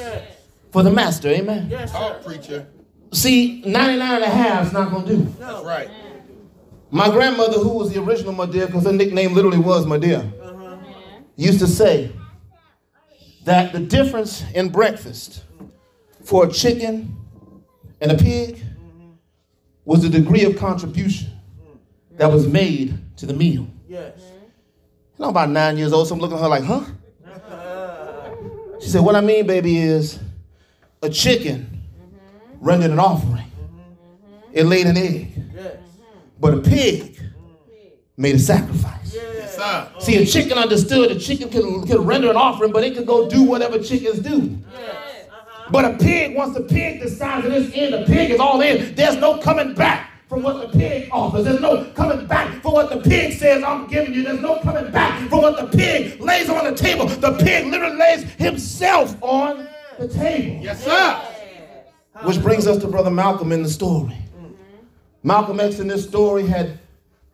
for 0.70 0.82
the 0.82 0.90
master. 0.90 1.28
Amen. 1.28 1.68
Yes, 1.70 1.92
Talk, 1.92 2.24
preacher. 2.24 2.66
See, 3.12 3.62
99 3.64 4.14
and 4.14 4.24
a 4.24 4.28
half 4.28 4.66
is 4.66 4.72
not 4.72 4.90
going 4.90 5.06
to 5.06 5.16
do. 5.16 5.34
That's 5.38 5.64
right. 5.64 5.90
My 6.90 7.10
grandmother, 7.10 7.58
who 7.58 7.70
was 7.70 7.92
the 7.92 8.02
original 8.02 8.34
Madea, 8.34 8.66
because 8.66 8.84
her 8.84 8.92
nickname 8.92 9.34
literally 9.34 9.58
was 9.58 9.86
Madea, 9.86 10.32
uh-huh. 10.40 10.76
used 11.36 11.58
to 11.60 11.66
say 11.66 12.12
that 13.44 13.72
the 13.72 13.80
difference 13.80 14.44
in 14.54 14.68
breakfast 14.68 15.44
for 16.22 16.46
a 16.46 16.52
chicken 16.52 17.16
and 18.00 18.12
a 18.12 18.16
pig 18.16 18.62
was 19.84 20.02
the 20.02 20.08
degree 20.08 20.44
of 20.44 20.56
contribution 20.56 21.30
that 22.12 22.30
was 22.30 22.46
made 22.46 22.98
to 23.16 23.26
the 23.26 23.34
meal. 23.34 23.68
Yes. 23.88 24.18
And 25.16 25.24
I'm 25.24 25.30
about 25.30 25.50
nine 25.50 25.78
years 25.78 25.92
old, 25.92 26.08
so 26.08 26.14
I'm 26.14 26.20
looking 26.20 26.36
at 26.36 26.42
her 26.42 26.48
like, 26.48 26.64
huh? 26.64 26.84
She 28.80 28.90
said, 28.90 29.00
What 29.00 29.16
I 29.16 29.22
mean, 29.22 29.46
baby, 29.46 29.78
is 29.78 30.18
a 31.02 31.08
chicken 31.08 31.75
rendered 32.60 32.90
an 32.90 32.98
offering, 32.98 33.50
it 34.52 34.64
laid 34.64 34.86
an 34.86 34.96
egg, 34.96 35.32
but 36.40 36.54
a 36.54 36.58
pig 36.58 37.20
made 38.16 38.34
a 38.34 38.38
sacrifice. 38.38 39.14
Yes. 39.14 39.56
See, 40.04 40.16
a 40.16 40.26
chicken 40.26 40.58
understood 40.58 41.10
a 41.10 41.18
chicken 41.18 41.48
could, 41.48 41.88
could 41.88 42.06
render 42.06 42.30
an 42.30 42.36
offering, 42.36 42.72
but 42.72 42.84
it 42.84 42.94
could 42.94 43.06
go 43.06 43.28
do 43.28 43.42
whatever 43.42 43.78
chickens 43.78 44.20
do. 44.20 44.58
Uh-huh. 44.66 45.06
But 45.70 45.84
a 45.84 45.96
pig, 45.96 46.36
once 46.36 46.54
the 46.54 46.62
pig 46.62 47.00
decides 47.00 47.46
that 47.46 47.52
it's 47.52 47.74
in, 47.74 47.90
the 47.90 48.04
pig 48.06 48.30
is 48.30 48.38
all 48.38 48.60
in. 48.60 48.94
There's 48.94 49.16
no 49.16 49.38
coming 49.38 49.74
back 49.74 50.10
from 50.28 50.42
what 50.42 50.60
the 50.60 50.78
pig 50.78 51.08
offers. 51.10 51.44
There's 51.44 51.60
no 51.60 51.84
coming 51.92 52.26
back 52.26 52.62
for 52.62 52.72
what 52.72 52.90
the 52.90 52.98
pig 52.98 53.32
says 53.38 53.62
I'm 53.64 53.86
giving 53.88 54.14
you. 54.14 54.22
There's 54.22 54.40
no 54.40 54.60
coming 54.60 54.90
back 54.92 55.28
for 55.28 55.40
what 55.40 55.56
the 55.56 55.76
pig 55.76 56.20
lays 56.20 56.48
on 56.48 56.64
the 56.64 56.74
table. 56.74 57.06
The 57.06 57.32
pig 57.32 57.66
literally 57.66 57.96
lays 57.96 58.22
himself 58.34 59.16
on 59.22 59.68
the 59.98 60.08
table. 60.08 60.62
Yes, 60.62 60.84
sir. 60.84 61.35
Which 62.22 62.42
brings 62.42 62.66
us 62.66 62.78
to 62.78 62.88
Brother 62.88 63.10
Malcolm 63.10 63.52
in 63.52 63.62
the 63.62 63.68
story. 63.68 64.16
Mm-hmm. 64.38 64.54
Malcolm 65.22 65.60
X 65.60 65.78
in 65.78 65.88
this 65.88 66.06
story 66.06 66.46
had 66.46 66.78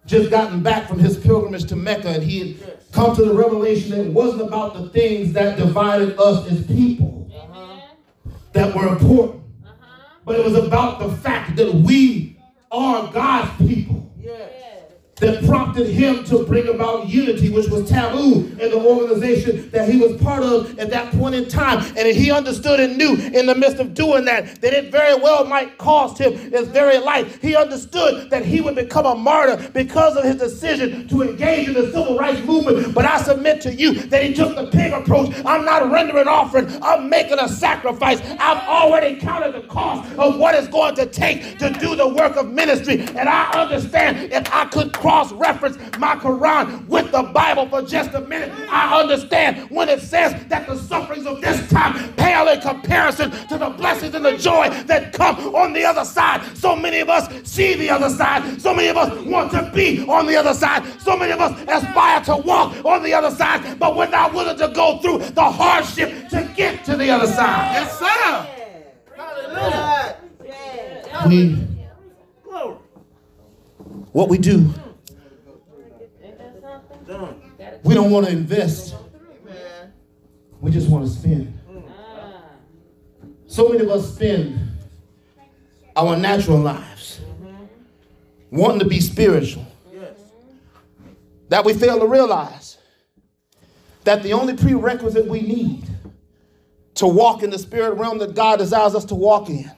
just 0.07 0.31
gotten 0.31 0.63
back 0.63 0.89
from 0.89 0.99
his 0.99 1.17
pilgrimage 1.17 1.67
to 1.67 1.77
Mecca 1.77 2.09
and 2.09 2.23
he 2.23 2.55
had 2.55 2.93
come 2.93 3.15
to 3.15 3.25
the 3.25 3.33
revelation 3.33 3.91
that 3.91 4.01
it 4.01 4.13
wasn't 4.13 4.43
about 4.43 4.75
the 4.75 4.89
things 4.91 5.33
that 5.33 5.57
divided 5.57 6.19
us 6.19 6.51
as 6.51 6.67
people 6.67 7.31
uh-huh. 7.35 7.81
that 8.53 8.75
were 8.75 8.89
important, 8.89 9.43
uh-huh. 9.65 10.03
but 10.25 10.39
it 10.39 10.45
was 10.45 10.57
about 10.57 10.99
the 10.99 11.11
fact 11.19 11.57
that 11.57 11.73
we 11.73 12.37
are 12.71 13.11
God's 13.13 13.57
people 13.59 14.02
that 15.23 15.45
prompted 15.45 15.87
him 15.87 16.25
to 16.25 16.45
bring 16.45 16.67
about 16.67 17.09
unity, 17.09 17.49
which 17.49 17.69
was 17.69 17.89
taboo 17.89 18.41
in 18.61 18.71
the 18.71 18.77
organization 18.77 19.71
that 19.71 19.89
he 19.89 19.97
was 19.97 20.21
part 20.21 20.43
of 20.43 20.77
at 20.81 20.91
that 20.91 21.13
point 21.13 21.37
in 21.37 21.49
time. 21.49 21.79
And 21.97 22.09
he 22.09 22.33
understood 22.33 22.81
and 22.81 22.99
knew 22.99 23.15
in 23.15 23.47
the 23.47 23.55
midst 23.55 23.79
of 23.79 23.95
doing 23.95 24.25
that, 24.25 24.61
that 24.61 24.73
it 24.73 24.91
very 24.91 25.15
well 25.15 25.45
might 25.45 25.79
cost 25.79 26.19
him 26.19 26.37
his 26.51 26.67
very 26.69 26.99
life. 26.99 27.41
He 27.41 27.55
understood 27.55 28.31
that 28.31 28.45
he 28.45 28.61
would 28.61 28.75
become 28.75 29.07
a 29.07 29.15
martyr 29.15 29.71
because 29.73 30.17
of 30.17 30.25
his 30.25 30.37
decision 30.37 31.07
to 31.07 31.23
engage 31.23 31.69
in 31.69 31.75
the 31.75 31.93
civil 31.93 32.19
rights 32.19 32.45
movement. 32.45 32.93
But 32.93 33.05
I 33.05 33.23
submit 33.23 33.61
to 33.63 33.73
you 33.73 33.95
that 34.09 34.25
he 34.25 34.35
took 34.35 34.57
the 34.57 34.67
pig 34.73 34.93
approach. 34.93 35.33
I'm 35.47 35.65
not 35.65 35.89
rendering 35.89 36.27
offering, 36.27 36.67
I'm 36.83 37.09
making 37.09 37.39
a 37.39 37.49
sacrifice. 37.49 38.21
I've 38.41 38.67
already 38.67 39.21
counted 39.21 39.55
the 39.55 39.69
cost 39.69 40.13
of 40.19 40.37
what 40.37 40.57
it's 40.57 40.67
going 40.67 40.97
to 40.97 41.07
take 41.07 41.59
to 41.61 41.71
do 41.71 41.95
the 41.95 42.09
work 42.09 42.37
of 42.37 42.51
ministry. 42.51 43.03
And 43.03 43.29
I 43.29 43.49
understand 43.53 44.33
if 44.33 44.53
I 44.53 44.65
could 44.65 44.93
cross 44.93 45.12
reference 45.33 45.77
my 45.99 46.17
Quran 46.17 46.87
with 46.87 47.11
the 47.13 47.23
Bible 47.23 47.69
for 47.69 47.83
just 47.83 48.15
a 48.15 48.21
minute, 48.21 48.51
I 48.71 49.01
understand 49.01 49.71
when 49.71 49.89
it 49.89 50.01
says 50.01 50.33
that 50.49 50.67
the 50.67 50.77
sufferings 50.77 51.27
of 51.27 51.41
this 51.41 51.69
time 51.71 52.13
pale 52.15 52.49
in 52.49 52.61
comparison 52.61 53.31
to 53.49 53.59
the 53.59 53.71
blessings 53.71 54.15
and 54.15 54.25
the 54.25 54.37
joy 54.37 54.71
that 54.87 55.13
come 55.13 55.55
on 55.55 55.73
the 55.73 55.85
other 55.85 56.05
side. 56.05 56.43
So 56.57 56.75
many 56.75 57.01
of 57.01 57.09
us 57.09 57.29
see 57.49 57.75
the 57.75 57.91
other 57.91 58.09
side. 58.09 58.61
So 58.61 58.75
many 58.75 58.89
of 58.89 58.97
us 58.97 59.25
want 59.27 59.53
to 59.53 59.71
be 59.75 60.05
on 60.09 60.27
the 60.27 60.37
other 60.37 60.55
side. 60.55 60.85
So 61.01 61.17
many 61.17 61.33
of 61.33 61.41
us 61.41 61.53
aspire 61.69 62.21
to 62.25 62.37
walk 62.37 62.85
on 62.85 63.03
the 63.03 63.13
other 63.15 63.31
side, 63.31 63.79
but 63.79 63.97
we're 63.97 64.09
not 64.09 64.33
willing 64.33 64.57
to 64.59 64.69
go 64.69 64.99
through 64.99 65.19
the 65.19 65.45
hardship 65.45 66.29
to 66.31 66.51
get 66.57 66.85
to 66.87 66.97
the 66.97 67.11
other 67.11 67.27
side. 67.27 67.73
Yes, 67.75 67.99
sir. 67.99 68.49
Hallelujah. 69.17 70.17
We, 71.29 71.67
Glory. 72.43 72.77
what 74.13 74.29
we 74.29 74.39
do, 74.39 74.73
Ain't 76.23 76.39
that 76.39 76.61
something? 76.61 76.99
Done. 76.99 77.02
We 77.83 77.95
don't 77.95 78.11
want 78.11 78.27
to 78.27 78.33
invest. 78.33 78.95
We 80.61 80.71
just 80.71 80.89
want 80.89 81.07
to 81.07 81.11
spend. 81.11 81.59
So 83.47 83.69
many 83.69 83.83
of 83.83 83.91
us 83.91 84.15
spend 84.15 84.59
our 85.95 86.17
natural 86.17 86.59
lives 86.59 87.21
wanting 88.51 88.79
to 88.79 88.87
be 88.87 89.01
spiritual 89.01 89.67
that 91.49 91.65
we 91.65 91.75
fail 91.75 91.99
to 91.99 92.07
realize 92.07 92.79
that 94.05 94.23
the 94.23 94.33
only 94.33 94.57
prerequisite 94.57 95.27
we 95.27 95.43
need 95.43 95.87
to 96.95 97.07
walk 97.07 97.43
in 97.43 97.51
the 97.51 97.59
spirit 97.59 97.93
realm 97.95 98.19
that 98.19 98.35
God 98.35 98.59
desires 98.59 98.95
us 98.95 99.05
to 99.07 99.15
walk 99.15 99.51
in 99.51 99.71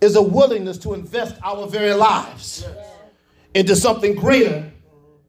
is 0.00 0.16
a 0.16 0.22
willingness 0.22 0.78
to 0.78 0.94
invest 0.94 1.36
our 1.42 1.66
very 1.66 1.94
lives 1.94 2.66
into 3.54 3.74
something 3.74 4.14
greater 4.14 4.70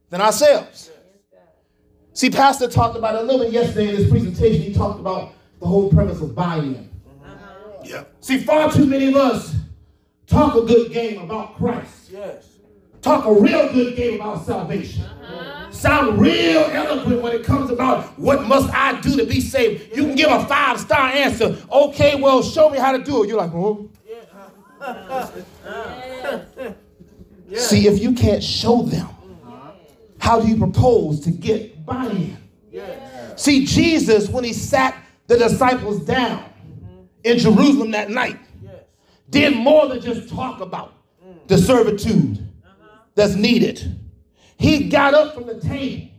than 0.09 0.21
ourselves. 0.21 0.91
See, 2.13 2.29
Pastor 2.29 2.69
talked 2.69 2.97
about 2.97 3.15
it 3.15 3.21
a 3.21 3.23
little 3.23 3.45
bit 3.45 3.51
yesterday 3.51 3.89
in 3.89 3.95
his 3.95 4.09
presentation. 4.09 4.61
He 4.61 4.73
talked 4.73 4.99
about 4.99 5.33
the 5.59 5.65
whole 5.65 5.89
premise 5.89 6.21
of 6.21 6.33
buy-in. 6.33 6.89
Yep. 7.83 8.13
See, 8.21 8.39
far 8.39 8.71
too 8.71 8.85
many 8.85 9.07
of 9.07 9.15
us 9.15 9.55
talk 10.25 10.55
a 10.55 10.61
good 10.61 10.91
game 10.91 11.21
about 11.21 11.55
Christ, 11.57 12.09
Yes. 12.09 12.47
talk 13.01 13.25
a 13.25 13.33
real 13.33 13.71
good 13.73 13.95
game 13.95 14.19
about 14.19 14.45
salvation, 14.45 15.03
uh-huh. 15.03 15.71
sound 15.71 16.19
real 16.19 16.61
eloquent 16.61 17.21
when 17.21 17.33
it 17.33 17.43
comes 17.43 17.69
about 17.69 18.17
what 18.17 18.47
must 18.47 18.73
I 18.73 18.99
do 19.01 19.15
to 19.17 19.25
be 19.25 19.39
saved. 19.39 19.95
You 19.95 20.03
can 20.03 20.15
give 20.15 20.31
a 20.31 20.43
five 20.45 20.79
star 20.79 21.09
answer. 21.09 21.57
Okay, 21.71 22.19
well, 22.19 22.41
show 22.41 22.69
me 22.69 22.79
how 22.79 22.91
to 22.91 23.03
do 23.03 23.23
it. 23.23 23.27
You're 23.27 23.37
like, 23.37 23.53
oh. 23.53 23.89
See, 27.55 27.87
if 27.87 28.01
you 28.01 28.13
can't 28.13 28.43
show 28.43 28.81
them, 28.81 29.07
how 30.19 30.39
do 30.39 30.47
you 30.47 30.57
propose 30.57 31.19
to 31.21 31.31
get 31.31 31.85
buy 31.85 32.05
in? 32.07 32.37
Yes. 32.71 33.41
See, 33.41 33.65
Jesus, 33.65 34.29
when 34.29 34.43
he 34.43 34.53
sat 34.53 34.95
the 35.27 35.37
disciples 35.37 36.05
down 36.05 36.39
mm-hmm. 36.39 37.01
in 37.23 37.37
Jerusalem 37.37 37.91
that 37.91 38.09
night, 38.09 38.39
Yes. 38.63 38.73
did 39.29 39.55
more 39.55 39.87
than 39.87 40.01
just 40.01 40.29
talk 40.29 40.61
about 40.61 40.93
mm. 41.25 41.35
the 41.47 41.57
servitude 41.57 42.47
uh-huh. 42.63 42.97
that's 43.15 43.35
needed. 43.35 43.99
He 44.57 44.89
got 44.89 45.13
up 45.13 45.33
from 45.35 45.47
the 45.47 45.59
table, 45.59 46.11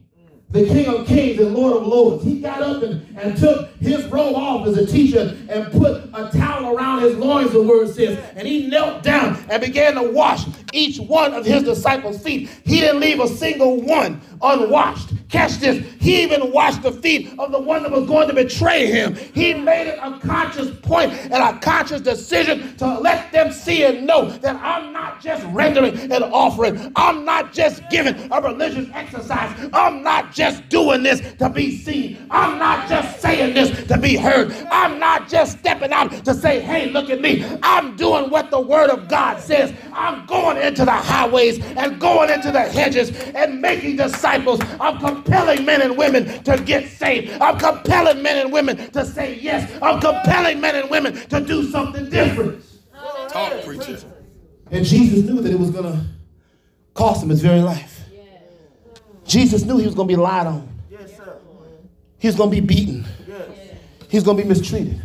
the 0.51 0.65
King 0.65 0.87
of 0.87 1.07
Kings 1.07 1.41
and 1.41 1.55
Lord 1.55 1.77
of 1.77 1.87
Lords. 1.87 2.25
He 2.25 2.41
got 2.41 2.63
up 2.63 2.83
and, 2.83 3.05
and 3.19 3.37
took 3.37 3.75
his 3.77 4.05
robe 4.07 4.37
off 4.37 4.67
as 4.67 4.79
a 4.79 4.87
teacher 4.87 5.37
and 5.49 5.71
put 5.73 6.05
a 6.15 6.31
towel 6.33 6.75
around 6.75 7.03
his 7.03 7.17
loins, 7.17 7.53
the 7.53 7.63
word 7.63 7.89
says, 7.89 8.19
and 8.37 8.47
he 8.47 8.69
knelt 8.69 9.03
down 9.03 9.45
and 9.51 9.61
began 9.61 9.95
to 9.95 10.03
wash 10.03 10.47
each 10.73 10.99
one 10.99 11.35
of 11.35 11.45
his 11.45 11.63
disciples' 11.65 12.23
feet. 12.23 12.49
He 12.65 12.81
didn't 12.81 13.01
leave 13.01 13.21
a 13.21 13.29
single 13.29 13.81
one 13.81 14.21
unwashed. 14.41 15.11
Catch 15.29 15.59
this. 15.59 15.85
He 16.01 16.23
even 16.23 16.53
washed 16.53 16.83
the 16.83 16.93
feet 16.93 17.37
of 17.39 17.51
the 17.51 17.59
one 17.59 17.83
that 17.83 17.91
was 17.91 18.07
going 18.07 18.29
to 18.29 18.35
betray 18.35 18.87
him. 18.87 19.15
He 19.15 19.55
made 19.55 19.89
it 19.89 19.99
a 20.01 20.19
conscious 20.21 20.71
point 20.81 21.13
and 21.13 21.35
a 21.35 21.59
conscious 21.59 22.01
decision 22.01 22.77
to 22.77 23.01
let 23.01 23.33
them 23.33 23.53
see 23.53 23.85
and 23.85 24.07
know 24.07 24.31
that 24.31 24.57
I'm 24.57 24.93
not 24.93 25.21
just 25.21 25.45
rendering 25.47 26.13
an 26.13 26.23
offering. 26.23 26.93
I'm 26.95 27.25
not 27.25 27.53
just 27.53 27.83
giving 27.91 28.15
a 28.31 28.41
religious 28.41 28.89
exercise. 28.95 29.69
I'm 29.73 30.05
not 30.05 30.33
just 30.33 30.69
doing 30.69 31.03
this 31.03 31.21
to 31.39 31.51
be 31.51 31.77
seen. 31.77 32.27
I'm 32.31 32.59
not 32.59 32.89
just 32.89 33.21
saying 33.21 33.55
this 33.55 33.87
to 33.89 33.99
be 33.99 34.17
heard. 34.17 34.53
I'm 34.71 35.01
not 35.01 35.29
just 35.29 35.59
stepping 35.59 35.93
out 35.93 36.25
to 36.25 36.35
say, 36.35 36.61
hey, 36.61 36.91
look 36.91 37.11
at 37.11 37.21
me. 37.21 37.45
I'm 37.65 37.97
doing 37.97 38.31
what 38.31 38.53
the 38.53 38.61
word 38.61 38.91
of 38.91 39.09
God 39.09 39.41
says. 39.41 39.75
I'm 39.93 40.25
going 40.27 40.59
into 40.59 40.85
the 40.85 40.93
highways 40.93 41.59
and 41.65 42.01
going 42.01 42.31
into 42.31 42.53
the 42.53 42.63
hedges 42.63 43.11
and 43.35 43.61
making 43.61 43.97
disciples. 43.97 44.61
I'm 44.81 44.99
compelling 45.17 45.65
men 45.65 45.83
and 45.83 45.97
women 45.97 46.43
to 46.45 46.59
get 46.59 46.89
saved. 46.89 47.33
I'm 47.41 47.59
compelling 47.59 48.23
men 48.23 48.39
and 48.39 48.53
women 48.53 48.77
to 48.93 49.05
say 49.05 49.39
yes. 49.39 49.71
I'm 49.83 50.01
compelling 50.01 50.61
men 50.61 50.75
and 50.77 50.91
women 50.91 51.15
to 51.29 51.41
do 51.41 51.69
something 51.71 52.09
different. 52.11 52.65
Talk, 53.29 53.65
preacher. 53.65 53.99
And 54.71 54.85
Jesus 54.85 55.25
knew 55.25 55.41
that 55.41 55.53
it 55.53 55.59
was 55.59 55.71
going 55.71 55.85
to 55.85 56.05
cost 56.95 57.23
him 57.23 57.31
his 57.31 57.41
very 57.41 57.61
life. 57.61 58.05
Jesus 59.25 59.65
knew 59.65 59.77
he 59.77 59.87
was 59.87 59.95
going 59.95 60.09
to 60.09 60.13
be 60.15 60.21
lied 60.21 60.47
on. 60.47 60.69
Yes. 60.91 61.19
He 62.19 62.29
was 62.29 62.37
going 62.37 62.51
to 62.51 62.61
be 62.61 62.61
beaten. 62.61 63.05
Yes. 63.27 63.49
He 64.09 64.17
was 64.17 64.25
going 64.25 64.37
to 64.37 64.43
be 64.43 64.49
mistreated. 64.49 65.01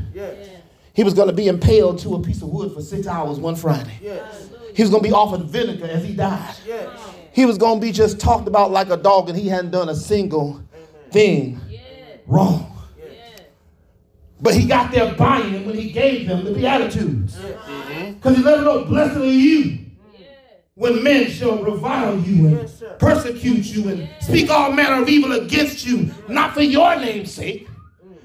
He 0.94 1.04
was 1.04 1.14
going 1.14 1.28
to 1.28 1.34
be 1.34 1.48
impaled 1.48 2.00
to 2.00 2.16
a 2.16 2.22
piece 2.22 2.42
of 2.42 2.50
wood 2.50 2.74
for 2.74 2.82
six 2.82 3.08
hours 3.08 3.40
one 3.40 3.56
Friday. 3.56 3.98
Yes. 4.02 4.50
He 4.76 4.84
was 4.84 4.92
going 4.92 5.04
to 5.04 5.10
be 5.10 5.14
offered 5.14 5.44
vinegar 5.44 5.86
as 5.86 6.04
he 6.04 6.14
died. 6.14 6.56
He 7.34 7.46
was 7.46 7.58
going 7.58 7.80
to 7.80 7.86
be 7.86 7.92
just 7.92 8.20
talked 8.20 8.48
about 8.48 8.72
like 8.72 8.90
a 8.90 8.98
dog 8.98 9.30
and 9.30 9.38
he 9.38 9.48
hadn't 9.48 9.72
done 9.72 9.90
a 9.90 9.96
single 9.96 10.62
thing 11.12 11.60
wrong. 12.28 12.68
But 14.40 14.56
he 14.56 14.66
got 14.66 14.92
their 14.92 15.14
buy-in 15.14 15.66
when 15.66 15.76
he 15.76 15.92
gave 15.92 16.28
them 16.28 16.44
the 16.44 16.52
Beatitudes. 16.52 17.38
Because 18.16 18.38
he 18.38 18.44
let 18.44 18.56
them 18.56 18.66
know, 18.66 18.86
blessed 18.86 19.18
are 19.18 19.26
you 19.26 19.78
when 20.76 21.04
men 21.04 21.30
shall 21.30 21.62
revile 21.64 22.18
you 22.20 22.48
and 22.48 22.84
persecute 22.98 23.66
you 23.66 23.90
and 23.90 24.10
speak 24.20 24.50
all 24.50 24.72
manner 24.72 25.02
of 25.02 25.10
evil 25.10 25.32
against 25.34 25.86
you, 25.86 26.10
not 26.28 26.54
for 26.56 26.62
your 26.62 26.96
name's 26.96 27.32
sake, 27.32 27.68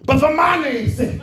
but 0.04 0.18
for 0.18 0.32
my 0.32 0.56
name's 0.62 0.96
sake. 0.96 1.20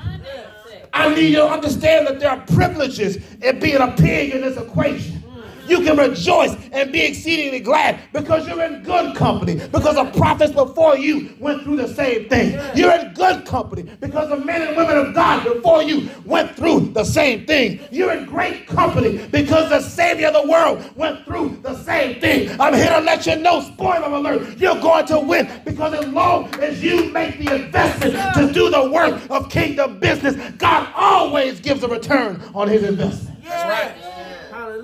I 0.94 1.14
need 1.16 1.30
you 1.30 1.38
to 1.38 1.48
understand 1.48 2.06
that 2.06 2.20
there 2.20 2.30
are 2.30 2.42
privileges 2.42 3.18
in 3.42 3.60
being 3.60 3.78
a 3.78 3.92
pig 3.94 4.36
in 4.36 4.42
this 4.42 4.58
equation. 4.58 5.23
You 5.68 5.82
can 5.82 5.98
rejoice 5.98 6.56
and 6.72 6.92
be 6.92 7.02
exceedingly 7.02 7.60
glad 7.60 8.00
because 8.12 8.48
you're 8.48 8.64
in 8.64 8.84
good 8.84 9.16
company. 9.16 9.56
Because 9.56 9.96
the 9.96 10.06
prophets 10.18 10.54
before 10.54 10.98
you 10.98 11.36
went 11.40 11.64
through 11.64 11.78
the 11.78 11.94
same 11.94 12.28
thing. 12.30 12.60
You're 12.76 12.94
in 12.94 13.14
good 13.14 13.46
company 13.46 13.84
because 14.00 14.30
the 14.30 14.38
men 14.38 14.62
and 14.62 14.76
women 14.78 14.98
of 14.98 15.14
God 15.14 15.44
before 15.44 15.84
you 15.84 16.10
went 16.26 16.56
through 16.56 16.92
the 16.94 17.04
same 17.04 17.46
thing. 17.46 17.80
You're 17.92 18.14
in 18.14 18.26
great 18.26 18.68
company 18.68 19.26
because 19.32 19.70
the 19.70 19.82
Savior 19.82 20.28
of 20.28 20.34
the 20.34 20.48
world 20.50 20.96
went 20.96 21.26
through 21.26 21.60
the 21.62 21.82
same 21.84 22.20
thing. 22.20 22.50
I'm 22.60 22.74
here 22.74 22.90
to 22.90 23.00
let 23.00 23.26
you 23.26 23.36
know, 23.38 23.62
spoiler 23.62 24.08
alert, 24.08 24.58
you're 24.58 24.80
going 24.80 25.06
to 25.08 25.20
win 25.20 25.50
because 25.66 25.94
as 25.94 26.08
long 26.08 26.54
as 26.56 26.84
you 26.84 27.12
make 27.12 27.38
the 27.40 27.56
investment 27.56 28.14
to 28.36 28.52
do 28.52 28.70
the 28.70 28.90
work 28.92 29.22
of 29.30 29.50
kingdom 29.50 30.00
business, 30.00 30.36
God 30.58 30.92
always 30.96 31.60
gives 31.60 31.84
a 31.84 31.88
return 31.88 32.42
on 32.54 32.68
his 32.68 32.84
investment. 32.84 33.44
That's 33.44 33.64
right. 33.70 34.13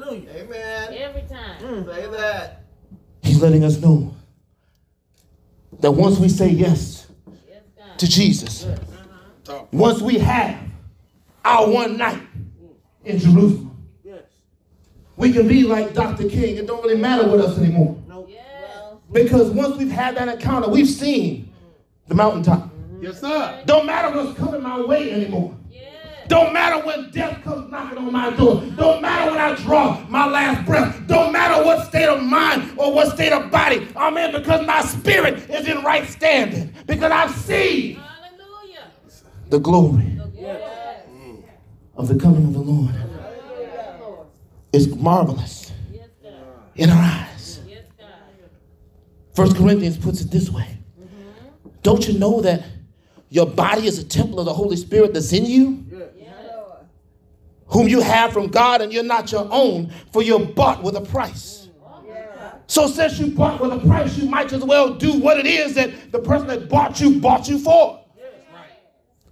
Hallelujah. 0.09 0.29
Amen. 0.35 0.93
Every 0.93 1.21
time. 1.29 1.61
Mm, 1.61 1.85
say 1.85 2.07
that. 2.07 2.63
He's 3.21 3.41
letting 3.41 3.63
us 3.63 3.79
know 3.79 4.13
that 5.81 5.91
once 5.91 6.17
we 6.17 6.29
say 6.29 6.49
yes 6.49 7.07
Yes, 7.47 7.61
to 7.97 8.07
Jesus, 8.07 8.63
Talk. 9.43 9.59
Uh-huh. 9.59 9.65
once 9.71 10.01
we 10.01 10.17
have 10.17 10.57
our 11.45 11.69
one 11.69 11.97
night 11.97 12.21
in 13.05 13.19
Jerusalem, 13.19 13.77
Yes. 14.03 14.23
we 15.15 15.31
can 15.31 15.47
be 15.47 15.63
like 15.63 15.93
Dr. 15.93 16.27
King. 16.27 16.57
It 16.57 16.65
don't 16.67 16.83
really 16.83 16.99
matter 16.99 17.29
with 17.29 17.41
us 17.41 17.57
anymore. 17.59 18.01
No. 18.07 18.27
Because 19.11 19.49
once 19.51 19.75
we've 19.77 19.91
had 19.91 20.15
that 20.17 20.27
encounter, 20.27 20.69
we've 20.69 20.87
seen 20.89 21.51
the 22.07 22.15
mountaintop. 22.15 22.69
Yes, 23.01 23.19
sir. 23.19 23.61
Don't 23.65 23.85
matter 23.85 24.15
what's 24.15 24.37
coming 24.37 24.61
my 24.61 24.81
way 24.81 25.11
anymore. 25.11 25.55
Yes. 25.71 25.88
Don't 26.29 26.53
matter 26.53 26.85
when 26.85 27.09
death 27.09 27.43
comes 27.43 27.71
knocking 27.71 27.97
on 27.97 28.11
my 28.13 28.29
door. 28.29 28.63
Don't 28.77 29.01
matter 29.01 29.31
when 29.31 29.39
I 29.41 29.55
draw 29.55 29.99
my 30.07 30.27
last 30.27 30.63
breath. 30.65 31.01
Don't 31.07 31.33
matter 31.33 31.63
what 31.65 31.87
state 31.87 32.07
of 32.07 32.21
mind 32.23 32.71
or 32.77 32.93
what 32.93 33.15
state 33.15 33.33
of 33.33 33.49
body 33.49 33.87
I'm 33.95 34.15
in 34.15 34.31
because 34.31 34.65
my 34.67 34.81
spirit 34.83 35.49
is 35.49 35.67
in 35.67 35.83
right 35.83 36.07
standing. 36.07 36.71
Because 36.85 37.11
I've 37.11 37.31
seen 37.35 37.95
Hallelujah. 37.95 38.91
the 39.49 39.59
glory 39.59 40.19
Yes. 40.35 40.61
of 41.95 42.07
the 42.07 42.15
coming 42.15 42.45
of 42.45 42.53
the 42.53 42.59
Lord. 42.59 42.93
It's 44.71 44.85
marvelous 44.95 45.71
Yes, 45.91 46.09
in 46.75 46.91
our 46.91 47.01
eyes. 47.01 47.59
Yes, 47.67 47.81
First 49.33 49.57
Corinthians 49.57 49.97
puts 49.97 50.21
it 50.21 50.29
this 50.29 50.51
way. 50.51 50.77
Mm-hmm. 51.01 51.69
Don't 51.81 52.07
you 52.07 52.19
know 52.19 52.39
that 52.41 52.63
your 53.31 53.47
body 53.47 53.87
is 53.87 53.97
a 53.97 54.03
temple 54.03 54.39
of 54.39 54.45
the 54.45 54.53
Holy 54.53 54.75
Spirit 54.75 55.13
that's 55.13 55.33
in 55.33 55.45
you? 55.47 55.85
Whom 57.69 57.87
you 57.87 58.01
have 58.01 58.33
from 58.33 58.47
God, 58.47 58.81
and 58.81 58.91
you're 58.91 59.03
not 59.03 59.31
your 59.31 59.47
own, 59.51 59.91
for 60.11 60.23
you're 60.23 60.43
bought 60.43 60.83
with 60.83 60.95
a 60.95 61.01
price. 61.01 61.67
So, 62.67 62.87
since 62.87 63.19
you 63.19 63.31
bought 63.31 63.59
with 63.59 63.71
a 63.71 63.79
price, 63.79 64.17
you 64.17 64.29
might 64.29 64.53
as 64.53 64.63
well 64.63 64.93
do 64.93 65.13
what 65.13 65.39
it 65.39 65.47
is 65.47 65.73
that 65.75 66.11
the 66.11 66.19
person 66.19 66.47
that 66.47 66.69
bought 66.69 66.99
you 66.99 67.19
bought 67.19 67.47
you 67.47 67.59
for. 67.59 67.99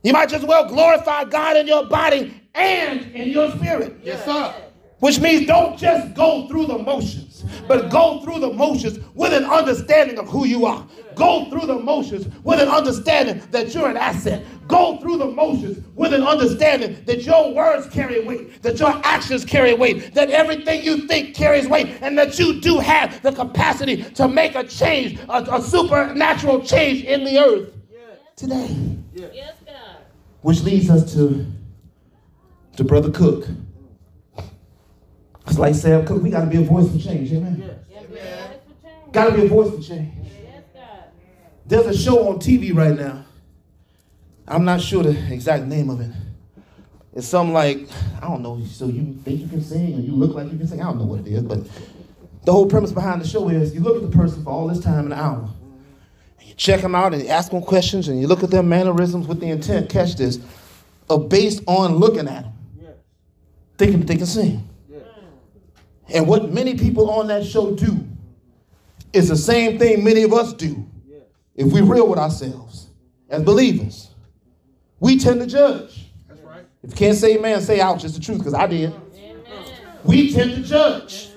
You 0.04 0.14
might 0.14 0.32
as 0.34 0.44
well 0.46 0.68
glorify 0.68 1.26
God 1.26 1.58
in 1.58 1.68
your 1.68 1.86
body 1.86 2.42
and 2.56 3.02
in 3.14 3.30
your 3.30 3.52
spirit. 3.52 4.00
Yes, 4.04 4.24
sir. 4.26 4.54
Which 5.00 5.20
means 5.20 5.46
don't 5.46 5.78
just 5.78 6.16
go 6.16 6.48
through 6.48 6.66
the 6.66 6.80
motions, 6.80 7.46
but 7.68 7.92
go 7.92 8.22
through 8.22 8.40
the 8.40 8.52
motions 8.52 8.98
with 9.14 9.32
an 9.32 9.46
understanding 9.46 10.18
of 10.18 10.28
who 10.28 10.46
you 10.46 10.66
are. 10.66 10.88
Go 11.14 11.50
through 11.52 11.68
the 11.68 11.78
motions 11.78 12.28
with 12.44 12.60
an 12.60 12.68
understanding 12.68 13.42
that 13.52 13.76
you're 13.76 13.90
an 13.90 13.98
asset. 13.98 14.44
Go 14.68 14.98
through 14.98 15.18
the 15.18 15.28
motions 15.28 15.86
with 15.96 16.14
an 16.14 16.24
understanding 16.24 17.04
that 17.06 17.22
your 17.22 17.54
words 17.54 17.88
carry 17.90 18.26
weight, 18.26 18.62
that 18.64 18.80
your 18.80 19.00
actions 19.04 19.46
carry 19.46 19.76
weight, 19.76 20.16
that 20.16 20.32
everything 20.32 20.84
you 20.84 21.08
think 21.08 21.36
carries 21.36 21.68
weight, 21.68 21.98
and 22.02 22.18
that 22.18 22.40
you 22.40 22.60
do 22.60 22.80
have 22.80 23.22
the 23.22 23.32
capacity 23.32 24.04
to 24.04 24.28
make 24.28 24.56
a 24.56 24.64
change, 24.64 25.20
a, 25.30 25.44
a 25.44 25.62
supernatural 25.62 26.64
change 26.64 27.04
in 27.04 27.24
the 27.24 27.38
earth 27.38 27.72
today. 28.36 28.76
Yes, 29.14 29.56
God. 29.66 29.98
Which 30.42 30.62
leads 30.62 30.90
us 30.90 31.14
to, 31.14 31.46
to 32.78 32.84
Brother 32.84 33.12
Cooke. 33.12 33.48
It's 35.48 35.58
like 35.58 35.76
Sam 35.76 36.06
Cooke, 36.06 36.22
we 36.22 36.30
got 36.30 36.42
to 36.42 36.48
be 36.48 36.58
a 36.58 36.66
voice 36.66 36.92
for 36.92 37.00
change, 37.00 37.32
amen? 37.32 37.64
Yes, 37.90 38.04
God. 38.04 38.10
Voice 38.10 38.60
for 38.68 38.88
change. 38.88 39.12
Got 39.14 39.26
to 39.30 39.36
be 39.36 39.46
a 39.46 39.48
voice 39.48 39.70
for 39.76 39.82
change. 39.82 40.14
Yes, 40.44 40.64
God. 40.74 41.04
There's 41.66 41.86
a 41.86 41.98
show 41.98 42.30
on 42.30 42.38
TV 42.40 42.76
right 42.76 42.96
now. 42.96 43.24
I'm 44.48 44.66
not 44.66 44.82
sure 44.82 45.04
the 45.04 45.34
exact 45.34 45.66
name 45.66 45.90
of 45.90 46.02
it. 46.02 46.12
It's 47.14 47.28
something 47.28 47.54
like, 47.54 47.88
I 48.22 48.28
don't 48.28 48.42
know, 48.44 48.62
so 48.66 48.86
you 48.88 49.18
think 49.24 49.42
you 49.42 49.48
can 49.48 49.64
sing 49.64 49.96
or 49.96 50.02
you 50.02 50.12
look 50.12 50.36
like 50.36 50.52
you 50.52 50.58
can 50.58 50.68
sing. 50.68 50.82
I 50.82 50.86
don't 50.86 51.00
know 51.00 51.06
what 51.06 51.22
it 51.22 51.28
is, 51.28 51.42
but 51.42 51.60
the 52.46 52.52
whole 52.52 52.68
premise 52.68 52.92
behind 52.92 53.22
the 53.22 53.28
show 53.28 53.50
is 53.50 53.74
you 53.74 53.80
look 53.80 53.96
at 53.96 54.10
the 54.10 54.16
person 54.16 54.44
for 54.44 54.52
all 54.52 54.68
this 54.68 54.80
time, 54.80 55.08
an 55.08 55.14
hour, 55.14 55.50
and 56.40 56.48
you 56.48 56.54
check 56.54 56.82
them 56.82 56.94
out 56.94 57.14
and 57.14 57.24
you 57.24 57.30
ask 57.30 57.52
them 57.52 57.62
questions 57.62 58.08
and 58.08 58.22
you 58.22 58.28
look 58.28 58.44
at 58.44 58.52
their 58.52 58.64
mannerisms 58.64 59.28
with 59.28 59.40
the 59.40 59.48
intent, 59.50 59.90
catch 59.90 60.16
this, 60.16 60.40
of 61.10 61.28
based 61.28 61.64
on 61.68 61.96
looking 61.96 62.28
at 62.28 62.44
them, 62.44 62.54
Yes. 62.80 62.92
thinking 63.78 64.02
they 64.06 64.18
can 64.18 64.26
sing. 64.28 64.67
And 66.14 66.28
what 66.28 66.52
many 66.52 66.78
people 66.78 67.10
on 67.10 67.28
that 67.28 67.46
show 67.46 67.76
do 67.76 68.06
is 69.14 69.30
the 69.30 69.36
same 69.36 69.78
thing 69.78 70.04
many 70.04 70.24
of 70.24 70.34
us 70.34 70.54
do 70.54 70.86
if 71.56 71.72
we're 71.72 71.84
real 71.84 72.08
with 72.08 72.20
ourselves 72.20 72.88
as 73.30 73.44
believers. 73.44 74.12
We 75.00 75.20
tend 75.20 75.42
to 75.42 75.48
judge. 75.48 76.06
That's 76.28 76.42
right. 76.42 76.66
If 76.84 76.92
you 76.92 76.96
can't 76.96 77.18
say 77.18 77.36
amen, 77.36 77.62
say 77.62 77.82
ouch. 77.82 78.04
It's 78.04 78.16
the 78.16 78.22
truth 78.22 78.40
because 78.40 78.54
I 78.54 78.68
did. 78.68 78.94
Amen. 79.16 79.38
We 80.04 80.34
tend 80.34 80.56
to 80.56 80.62
judge. 80.62 81.30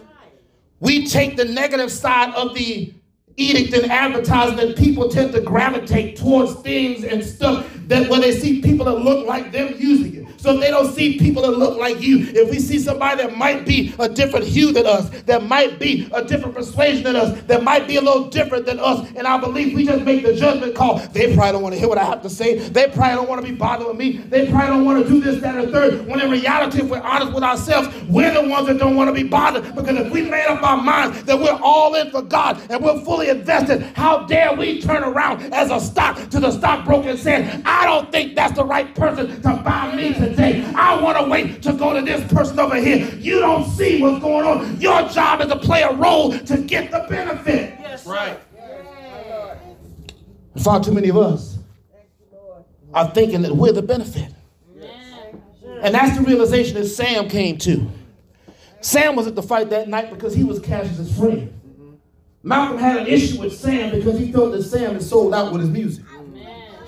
We 0.78 1.06
take 1.06 1.36
the 1.36 1.44
negative 1.44 1.90
side 1.90 2.34
of 2.34 2.54
the 2.54 2.94
edict 3.36 3.74
and 3.74 3.90
advertisement. 3.90 4.78
People 4.78 5.08
tend 5.08 5.32
to 5.32 5.40
gravitate 5.40 6.16
towards 6.16 6.54
things 6.60 7.04
and 7.04 7.24
stuff 7.24 7.66
that 7.90 8.08
when 8.08 8.20
they 8.20 8.32
see 8.32 8.62
people 8.62 8.86
that 8.86 8.98
look 8.98 9.26
like 9.26 9.52
them 9.52 9.74
using 9.76 10.14
it. 10.14 10.40
So 10.40 10.54
if 10.54 10.60
they 10.60 10.70
don't 10.70 10.90
see 10.94 11.18
people 11.18 11.42
that 11.42 11.50
look 11.50 11.78
like 11.78 12.00
you, 12.00 12.20
if 12.20 12.50
we 12.50 12.58
see 12.58 12.78
somebody 12.78 13.22
that 13.22 13.36
might 13.36 13.66
be 13.66 13.94
a 13.98 14.08
different 14.08 14.46
hue 14.46 14.72
than 14.72 14.86
us, 14.86 15.10
that 15.24 15.44
might 15.44 15.78
be 15.78 16.08
a 16.14 16.24
different 16.24 16.54
persuasion 16.54 17.02
than 17.02 17.14
us, 17.16 17.38
that 17.42 17.62
might 17.62 17.86
be 17.86 17.96
a 17.96 18.00
little 18.00 18.30
different 18.30 18.64
than 18.64 18.80
us 18.80 19.06
and 19.16 19.26
I 19.26 19.38
believe 19.38 19.74
we 19.74 19.84
just 19.84 20.04
make 20.04 20.24
the 20.24 20.34
judgment 20.34 20.74
call. 20.74 20.98
They 20.98 21.34
probably 21.34 21.52
don't 21.52 21.62
want 21.62 21.74
to 21.74 21.78
hear 21.78 21.88
what 21.88 21.98
I 21.98 22.04
have 22.04 22.22
to 22.22 22.30
say. 22.30 22.58
They 22.58 22.88
probably 22.88 23.16
don't 23.16 23.28
want 23.28 23.44
to 23.44 23.46
be 23.46 23.54
bothered 23.54 23.86
with 23.86 23.96
me. 23.96 24.18
They 24.18 24.50
probably 24.50 24.68
don't 24.68 24.84
want 24.84 25.02
to 25.02 25.08
do 25.08 25.20
this, 25.20 25.40
that, 25.42 25.56
or 25.56 25.70
third. 25.70 26.06
When 26.06 26.20
in 26.20 26.30
reality, 26.30 26.80
if 26.80 26.88
we're 26.88 27.00
honest 27.00 27.32
with 27.32 27.44
ourselves, 27.44 27.88
we're 28.08 28.32
the 28.32 28.48
ones 28.48 28.66
that 28.68 28.78
don't 28.78 28.96
want 28.96 29.08
to 29.08 29.14
be 29.14 29.28
bothered. 29.28 29.74
Because 29.74 29.96
if 29.96 30.12
we 30.12 30.22
made 30.22 30.46
up 30.46 30.62
our 30.62 30.76
minds 30.76 31.22
that 31.24 31.38
we're 31.38 31.58
all 31.62 31.94
in 31.96 32.10
for 32.10 32.22
God 32.22 32.60
and 32.70 32.82
we're 32.82 33.04
fully 33.04 33.28
invested, 33.28 33.82
how 33.94 34.26
dare 34.26 34.54
we 34.54 34.80
turn 34.80 35.02
around 35.02 35.52
as 35.52 35.70
a 35.70 35.80
stock 35.80 36.16
to 36.30 36.40
the 36.40 36.50
stockbroker 36.50 37.10
and 37.10 37.18
say, 37.18 37.60
I 37.64 37.79
don't 37.84 38.10
think 38.10 38.34
that's 38.34 38.54
the 38.54 38.64
right 38.64 38.94
person 38.94 39.40
to 39.42 39.62
buy 39.64 39.94
me 39.94 40.14
today. 40.14 40.64
I 40.74 41.00
want 41.00 41.18
to 41.18 41.24
wait 41.28 41.62
to 41.62 41.72
go 41.72 41.94
to 41.94 42.02
this 42.02 42.30
person 42.32 42.58
over 42.58 42.76
here. 42.76 43.06
You 43.16 43.40
don't 43.40 43.68
see 43.70 44.00
what's 44.00 44.22
going 44.22 44.46
on. 44.46 44.80
Your 44.80 45.08
job 45.08 45.40
is 45.40 45.48
to 45.48 45.58
play 45.58 45.82
a 45.82 45.92
role 45.92 46.36
to 46.38 46.58
get 46.58 46.90
the 46.90 47.06
benefit. 47.08 47.74
Yes, 47.80 48.04
sir. 48.04 48.10
Right. 48.12 48.40
Far 50.62 50.82
too 50.82 50.92
many 50.92 51.08
of 51.08 51.16
us 51.16 51.58
are 52.92 53.08
thinking 53.10 53.42
that 53.42 53.54
we're 53.54 53.72
the 53.72 53.82
benefit. 53.82 54.32
Amen. 54.76 55.42
And 55.82 55.94
that's 55.94 56.18
the 56.18 56.24
realization 56.24 56.74
that 56.74 56.86
Sam 56.86 57.28
came 57.28 57.56
to. 57.58 57.88
Sam 58.80 59.14
was 59.14 59.26
at 59.26 59.34
the 59.34 59.42
fight 59.42 59.70
that 59.70 59.88
night 59.88 60.10
because 60.10 60.34
he 60.34 60.42
was 60.42 60.58
Cassius' 60.58 61.16
friend. 61.16 61.52
Malcolm 62.42 62.78
had 62.78 62.96
an 62.96 63.06
issue 63.06 63.38
with 63.38 63.56
Sam 63.56 63.90
because 63.94 64.18
he 64.18 64.32
felt 64.32 64.52
that 64.52 64.62
Sam 64.62 64.94
had 64.94 65.02
sold 65.02 65.34
out 65.34 65.52
with 65.52 65.60
his 65.60 65.70
music. 65.70 66.04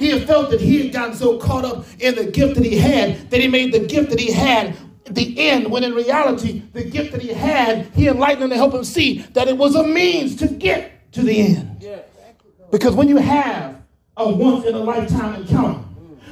Amen. 0.03 0.15
He 0.15 0.19
had 0.19 0.29
felt 0.29 0.51
that 0.51 0.61
he 0.61 0.83
had 0.83 0.93
gotten 0.93 1.15
so 1.15 1.39
caught 1.39 1.65
up 1.65 1.85
in 2.01 2.15
the 2.15 2.25
gift 2.25 2.57
that 2.57 2.65
he 2.65 2.77
had 2.77 3.31
that 3.31 3.41
he 3.41 3.49
made 3.49 3.73
the 3.73 3.81
gift 3.81 4.11
that 4.11 4.19
he 4.19 4.33
had 4.33 4.77
the 5.15 5.39
end, 5.39 5.71
when 5.71 5.85
in 5.85 5.95
reality, 5.95 6.63
the 6.73 6.85
gift 6.85 7.13
that 7.13 7.21
he 7.21 7.33
had, 7.33 7.87
he 7.95 8.09
enlightened 8.09 8.45
him 8.45 8.51
to 8.51 8.57
help 8.57 8.73
him 8.73 8.85
see 8.85 9.19
that 9.33 9.49
it 9.49 9.57
was 9.57 9.75
a 9.75 9.87
means 9.87 10.37
to 10.37 10.49
get 10.49 11.13
to 11.13 11.23
the 11.23 11.41
end. 11.41 11.87
Because 12.71 12.95
when 12.95 13.09
you 13.09 13.19
have 13.19 13.83
a 14.17 14.33
once 14.33 14.65
in 14.65 14.75
a 14.75 14.79
lifetime 14.79 15.43
encounter, 15.43 15.81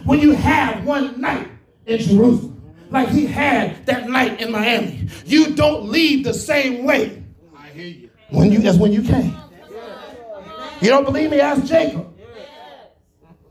when 0.05 0.21
you 0.21 0.33
have 0.33 0.85
one 0.85 1.21
night 1.21 1.49
in 1.87 1.99
Jerusalem, 1.99 2.63
like 2.91 3.09
he 3.09 3.27
had 3.27 3.85
that 3.87 4.09
night 4.09 4.41
in 4.41 4.51
Miami, 4.51 5.09
you 5.27 5.55
don't 5.55 5.89
leave 5.89 6.25
the 6.25 6.35
same 6.35 6.85
way 6.85 7.23
I 7.57 7.69
hear 7.69 7.87
you. 7.87 8.11
when 8.31 8.51
you 8.51 8.61
as 8.61 8.79
when 8.79 8.93
you 8.93 9.03
came. 9.03 9.37
You 10.81 10.89
don't 10.89 11.05
believe 11.05 11.31
me? 11.31 11.41
Ask 11.41 11.67
Jacob. 11.67 12.10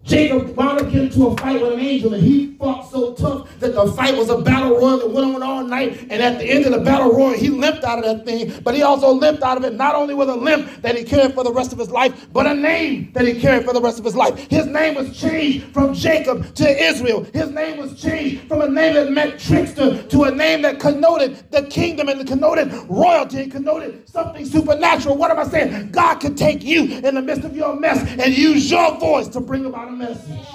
Jacob 0.03 0.55
wound 0.55 0.79
up 0.79 0.85
getting 0.85 1.07
into 1.07 1.27
a 1.27 1.37
fight 1.37 1.61
with 1.61 1.73
an 1.73 1.79
angel, 1.79 2.13
and 2.13 2.23
he 2.23 2.55
fought 2.57 2.89
so 2.89 3.13
tough 3.13 3.59
that 3.59 3.73
the 3.73 3.91
fight 3.93 4.15
was 4.17 4.29
a 4.29 4.37
battle 4.39 4.71
royal 4.77 4.97
that 4.97 5.09
went 5.11 5.35
on 5.35 5.43
all 5.43 5.63
night. 5.63 6.07
And 6.09 6.21
at 6.21 6.39
the 6.39 6.45
end 6.45 6.65
of 6.65 6.71
the 6.71 6.79
battle 6.79 7.11
royal, 7.11 7.33
he 7.33 7.49
limped 7.49 7.83
out 7.83 7.99
of 7.99 8.05
that 8.05 8.25
thing, 8.25 8.61
but 8.63 8.73
he 8.73 8.81
also 8.81 9.11
limped 9.11 9.43
out 9.43 9.57
of 9.57 9.63
it 9.65 9.73
not 9.73 9.95
only 9.95 10.13
with 10.13 10.29
a 10.29 10.35
limp 10.35 10.81
that 10.81 10.97
he 10.97 11.03
carried 11.03 11.33
for 11.33 11.43
the 11.43 11.53
rest 11.53 11.73
of 11.73 11.79
his 11.79 11.91
life, 11.91 12.27
but 12.33 12.47
a 12.47 12.53
name 12.53 13.11
that 13.13 13.25
he 13.27 13.39
carried 13.39 13.65
for 13.65 13.73
the 13.73 13.81
rest 13.81 13.99
of 13.99 14.05
his 14.05 14.15
life. 14.15 14.37
His 14.49 14.65
name 14.65 14.95
was 14.95 15.15
changed 15.17 15.73
from 15.73 15.93
Jacob 15.93 16.55
to 16.55 16.83
Israel. 16.83 17.23
His 17.33 17.51
name 17.51 17.77
was 17.77 18.01
changed 18.01 18.47
from 18.47 18.61
a 18.61 18.69
name 18.69 18.95
that 18.95 19.11
meant 19.11 19.39
trickster 19.39 20.01
to 20.01 20.23
a 20.23 20.31
name 20.31 20.61
that 20.63 20.79
connoted 20.79 21.51
the 21.51 21.63
kingdom 21.63 22.09
and 22.09 22.27
connoted 22.27 22.71
royalty, 22.89 23.43
and 23.43 23.51
connoted 23.51 24.09
something 24.09 24.45
supernatural. 24.45 25.17
What 25.17 25.29
am 25.29 25.39
I 25.39 25.43
saying? 25.43 25.91
God 25.91 26.15
could 26.15 26.37
take 26.37 26.63
you 26.63 26.83
in 26.83 27.15
the 27.15 27.21
midst 27.21 27.43
of 27.43 27.55
your 27.55 27.75
mess 27.79 27.99
and 28.19 28.35
use 28.35 28.71
your 28.71 28.97
voice 28.97 29.27
to 29.29 29.39
bring 29.39 29.65
about 29.65 29.87
a 29.87 29.98
message. 29.99 30.45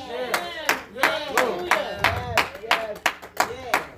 Hallelujah. 1.00 1.70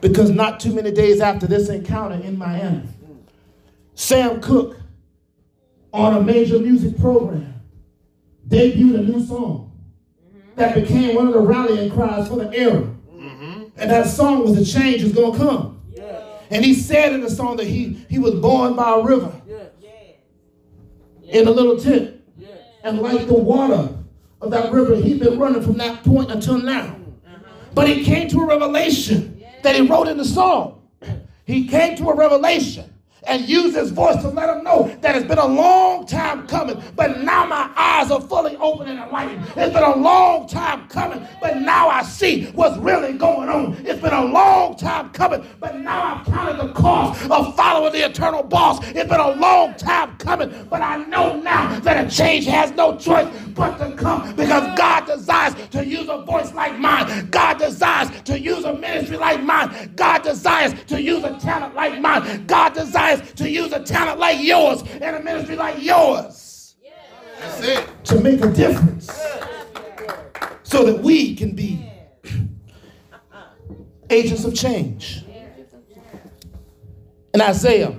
Because 0.00 0.30
not 0.30 0.61
too 0.61 0.74
many 0.74 0.90
days 0.90 1.20
after 1.20 1.46
this 1.46 1.68
encounter 1.68 2.16
in 2.16 2.37
Miami, 2.37 2.82
Sam 3.94 4.40
Cooke, 4.40 4.76
on 5.92 6.16
a 6.16 6.20
major 6.20 6.59
music 6.59 6.98
program, 6.98 7.54
debuted 8.48 8.98
a 8.98 9.02
new 9.02 9.24
song 9.24 9.72
that 10.56 10.74
became 10.74 11.14
one 11.14 11.28
of 11.28 11.32
the 11.32 11.40
rallying 11.40 11.90
cries 11.90 12.28
for 12.28 12.37
the 12.37 12.52
era. 12.52 12.82
Mm-hmm. 13.14 13.62
And 13.76 13.90
that 13.90 14.09
song 14.09 14.40
was 14.42 14.56
the 14.56 14.64
change 14.64 15.02
is 15.02 15.12
gonna 15.12 15.37
come. 15.37 15.80
Yes. 15.94 16.22
And 16.50 16.64
he 16.64 16.74
said 16.74 17.12
in 17.12 17.20
the 17.20 17.30
song 17.30 17.56
that 17.56 17.66
he, 17.66 18.04
he 18.11 18.18
was 18.18 18.35
born 18.35 18.74
by 18.74 18.96
a 18.96 19.02
river 19.02 19.32
Yes. 19.46 19.70
in 21.24 21.46
a 21.46 21.50
little 21.50 21.78
tent. 21.78 22.20
Yes. 22.37 22.50
And 22.82 22.98
like 23.00 23.26
the 23.26 23.35
water 23.35 23.95
of 24.40 24.51
that 24.51 24.72
river, 24.72 24.96
he'd 24.96 25.20
been 25.20 25.38
running 25.38 25.62
from 25.62 25.79
that 25.79 26.05
point 26.05 26.31
until 26.31 26.59
now. 26.59 26.96
But 27.75 27.88
he 27.88 28.05
came 28.05 28.29
to 28.29 28.40
a 28.40 28.46
revelation 28.46 29.42
that 29.62 29.75
he 29.75 29.83
wrote 29.83 30.09
in 30.09 30.16
the 30.16 30.25
song. 30.25 30.88
He 31.44 31.68
came 31.68 31.96
to 31.96 32.11
a 32.11 32.14
revelation 32.14 32.92
and 33.26 33.48
use 33.48 33.74
his 33.74 33.90
voice 33.90 34.20
to 34.22 34.28
let 34.28 34.48
him 34.48 34.64
know 34.64 34.94
that 35.00 35.16
it's 35.16 35.26
been 35.26 35.38
a 35.38 35.46
long 35.46 36.06
time 36.06 36.46
coming, 36.46 36.82
but 36.94 37.22
now 37.22 37.44
my 37.46 37.70
eyes 37.76 38.10
are 38.10 38.20
fully 38.20 38.56
open 38.56 38.88
and 38.88 38.98
enlightened. 38.98 39.42
It's 39.56 39.72
been 39.72 39.82
a 39.82 39.96
long 39.96 40.48
time 40.48 40.88
coming, 40.88 41.26
but 41.40 41.58
now 41.58 41.88
I 41.88 42.02
see 42.02 42.46
what's 42.52 42.76
really 42.78 43.12
going 43.12 43.48
on. 43.48 43.74
It's 43.84 44.00
been 44.00 44.12
a 44.12 44.24
long 44.24 44.76
time 44.76 45.10
coming, 45.10 45.44
but 45.60 45.76
now 45.76 46.16
I've 46.16 46.26
counted 46.26 46.58
the 46.58 46.72
cost 46.72 47.30
of 47.30 47.56
following 47.56 47.92
the 47.92 48.06
eternal 48.06 48.42
boss. 48.42 48.78
It's 48.88 49.08
been 49.08 49.20
a 49.20 49.32
long 49.32 49.74
time 49.74 50.16
coming, 50.18 50.66
but 50.70 50.82
I 50.82 51.04
know 51.04 51.40
now 51.40 51.78
that 51.80 52.06
a 52.06 52.10
change 52.10 52.46
has 52.46 52.70
no 52.72 52.96
choice 52.96 53.28
but 53.54 53.78
to 53.78 53.94
come 53.96 54.34
because 54.36 54.76
God 54.76 55.06
desires 55.06 55.54
to 55.70 55.84
use 55.84 56.08
a 56.08 56.22
voice 56.24 56.52
like 56.52 56.78
mine. 56.78 57.28
God 57.30 57.58
desires 57.58 58.10
to 58.24 58.38
use 58.38 58.64
a 58.64 58.74
ministry 58.74 59.16
like 59.16 59.42
mine. 59.42 59.92
God 59.96 60.22
desires 60.22 60.74
to 60.88 61.00
use 61.00 61.24
a 61.24 61.38
talent 61.38 61.74
like 61.74 62.00
mine. 62.00 62.46
God 62.46 62.74
desires 62.74 63.15
to 63.37 63.48
use 63.50 63.72
a 63.72 63.83
talent 63.83 64.18
like 64.18 64.42
yours 64.42 64.83
and 65.00 65.16
a 65.16 65.22
ministry 65.22 65.57
like 65.57 65.83
yours 65.83 66.76
That's 67.40 67.61
it. 67.62 67.88
to 68.05 68.20
make 68.20 68.40
a 68.42 68.50
difference 68.50 69.11
so 70.62 70.85
that 70.85 71.00
we 71.02 71.35
can 71.37 71.55
be 71.55 71.90
agents 74.11 74.44
of 74.44 74.55
change. 74.55 75.22
In 77.35 77.40
Isaiah, 77.42 77.94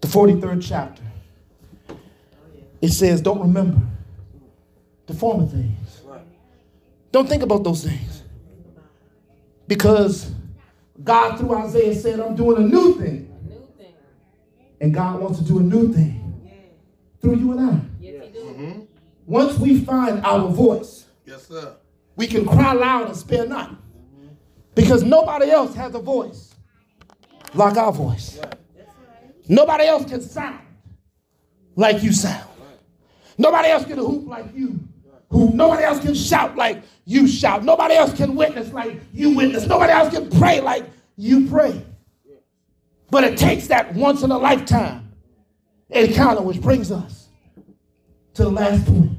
the 0.00 0.08
43rd 0.08 0.66
chapter, 0.66 1.02
it 2.80 2.88
says, 2.88 3.20
Don't 3.20 3.40
remember 3.40 3.80
the 5.06 5.14
former 5.14 5.46
things. 5.46 6.02
Don't 7.12 7.28
think 7.28 7.42
about 7.42 7.62
those 7.62 7.84
things. 7.84 8.22
Because 9.68 10.32
God, 11.04 11.38
through 11.38 11.54
Isaiah, 11.54 11.94
said, 11.94 12.18
I'm 12.20 12.34
doing 12.34 12.62
a 12.62 12.66
new 12.66 12.94
thing. 12.98 13.30
New 13.46 13.68
thing. 13.76 13.94
And 14.80 14.92
God 14.94 15.20
wants 15.20 15.38
to 15.38 15.44
do 15.44 15.58
a 15.58 15.62
new 15.62 15.92
thing 15.92 16.20
through 17.20 17.36
you 17.36 17.52
and 17.52 17.60
I. 17.60 17.80
Yes, 18.00 18.22
he 18.24 18.30
do. 18.30 18.38
Mm-hmm. 18.40 18.80
Once 19.26 19.58
we 19.58 19.80
find 19.80 20.24
our 20.24 20.48
voice, 20.48 21.06
Yes, 21.26 21.46
sir. 21.46 21.76
we 22.16 22.26
can 22.26 22.46
cry 22.46 22.72
loud 22.72 23.08
and 23.08 23.16
spare 23.16 23.46
not. 23.46 23.70
Mm-hmm. 23.70 24.28
Because 24.74 25.02
nobody 25.02 25.50
else 25.50 25.74
has 25.74 25.94
a 25.94 26.00
voice 26.00 26.54
like 27.54 27.76
our 27.76 27.92
voice. 27.92 28.40
Nobody 29.48 29.84
else 29.84 30.06
can 30.06 30.22
sound 30.22 30.60
like 31.76 32.02
you 32.02 32.12
sound. 32.12 32.48
Nobody 33.36 33.68
else 33.68 33.84
can 33.84 33.98
hoop 33.98 34.26
like 34.26 34.54
you 34.54 34.80
hoop. 35.34 35.54
Nobody 35.54 35.84
else 35.84 36.00
can 36.00 36.14
shout 36.14 36.56
like 36.56 36.82
you 37.04 37.26
shout. 37.26 37.64
Nobody 37.64 37.94
else 37.94 38.14
can 38.14 38.34
witness 38.34 38.72
like 38.72 39.00
you 39.12 39.34
witness. 39.34 39.66
Nobody 39.66 39.92
else 39.92 40.14
can 40.14 40.30
pray 40.30 40.60
like 40.60 40.84
you 41.16 41.48
pray. 41.48 41.84
But 43.10 43.24
it 43.24 43.38
takes 43.38 43.66
that 43.68 43.94
once 43.94 44.22
in 44.22 44.30
a 44.30 44.38
lifetime 44.38 45.12
encounter, 45.90 46.42
which 46.42 46.60
brings 46.60 46.90
us 46.90 47.28
to 48.34 48.44
the 48.44 48.50
last 48.50 48.86
point. 48.86 49.12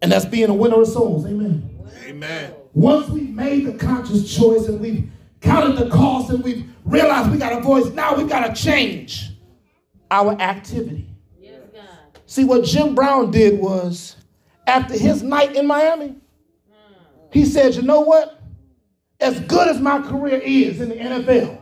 And 0.00 0.10
that's 0.10 0.24
being 0.24 0.48
a 0.48 0.54
winner 0.54 0.80
of 0.80 0.88
souls. 0.88 1.26
Amen. 1.26 1.78
Amen. 2.04 2.54
Once 2.72 3.08
we've 3.08 3.30
made 3.30 3.66
the 3.66 3.72
conscious 3.72 4.34
choice 4.34 4.66
and 4.66 4.80
we've 4.80 5.10
counted 5.40 5.76
the 5.76 5.90
cost 5.90 6.30
and 6.30 6.42
we've 6.42 6.68
realized 6.84 7.30
we 7.30 7.38
got 7.38 7.52
a 7.52 7.60
voice, 7.60 7.86
now 7.92 8.16
we've 8.16 8.28
got 8.28 8.54
to 8.54 8.60
change 8.60 9.30
our 10.10 10.32
activity. 10.40 11.08
Yes, 11.40 11.60
God. 11.72 11.84
See, 12.26 12.44
what 12.44 12.64
Jim 12.64 12.94
Brown 12.94 13.30
did 13.30 13.60
was, 13.60 14.16
after 14.68 14.96
his 14.96 15.22
night 15.22 15.56
in 15.56 15.66
Miami, 15.66 16.14
he 17.32 17.44
said, 17.44 17.74
You 17.74 17.82
know 17.82 18.00
what? 18.00 18.40
As 19.18 19.40
good 19.40 19.66
as 19.66 19.80
my 19.80 20.00
career 20.00 20.38
is 20.38 20.80
in 20.80 20.90
the 20.90 20.94
NFL, 20.94 21.60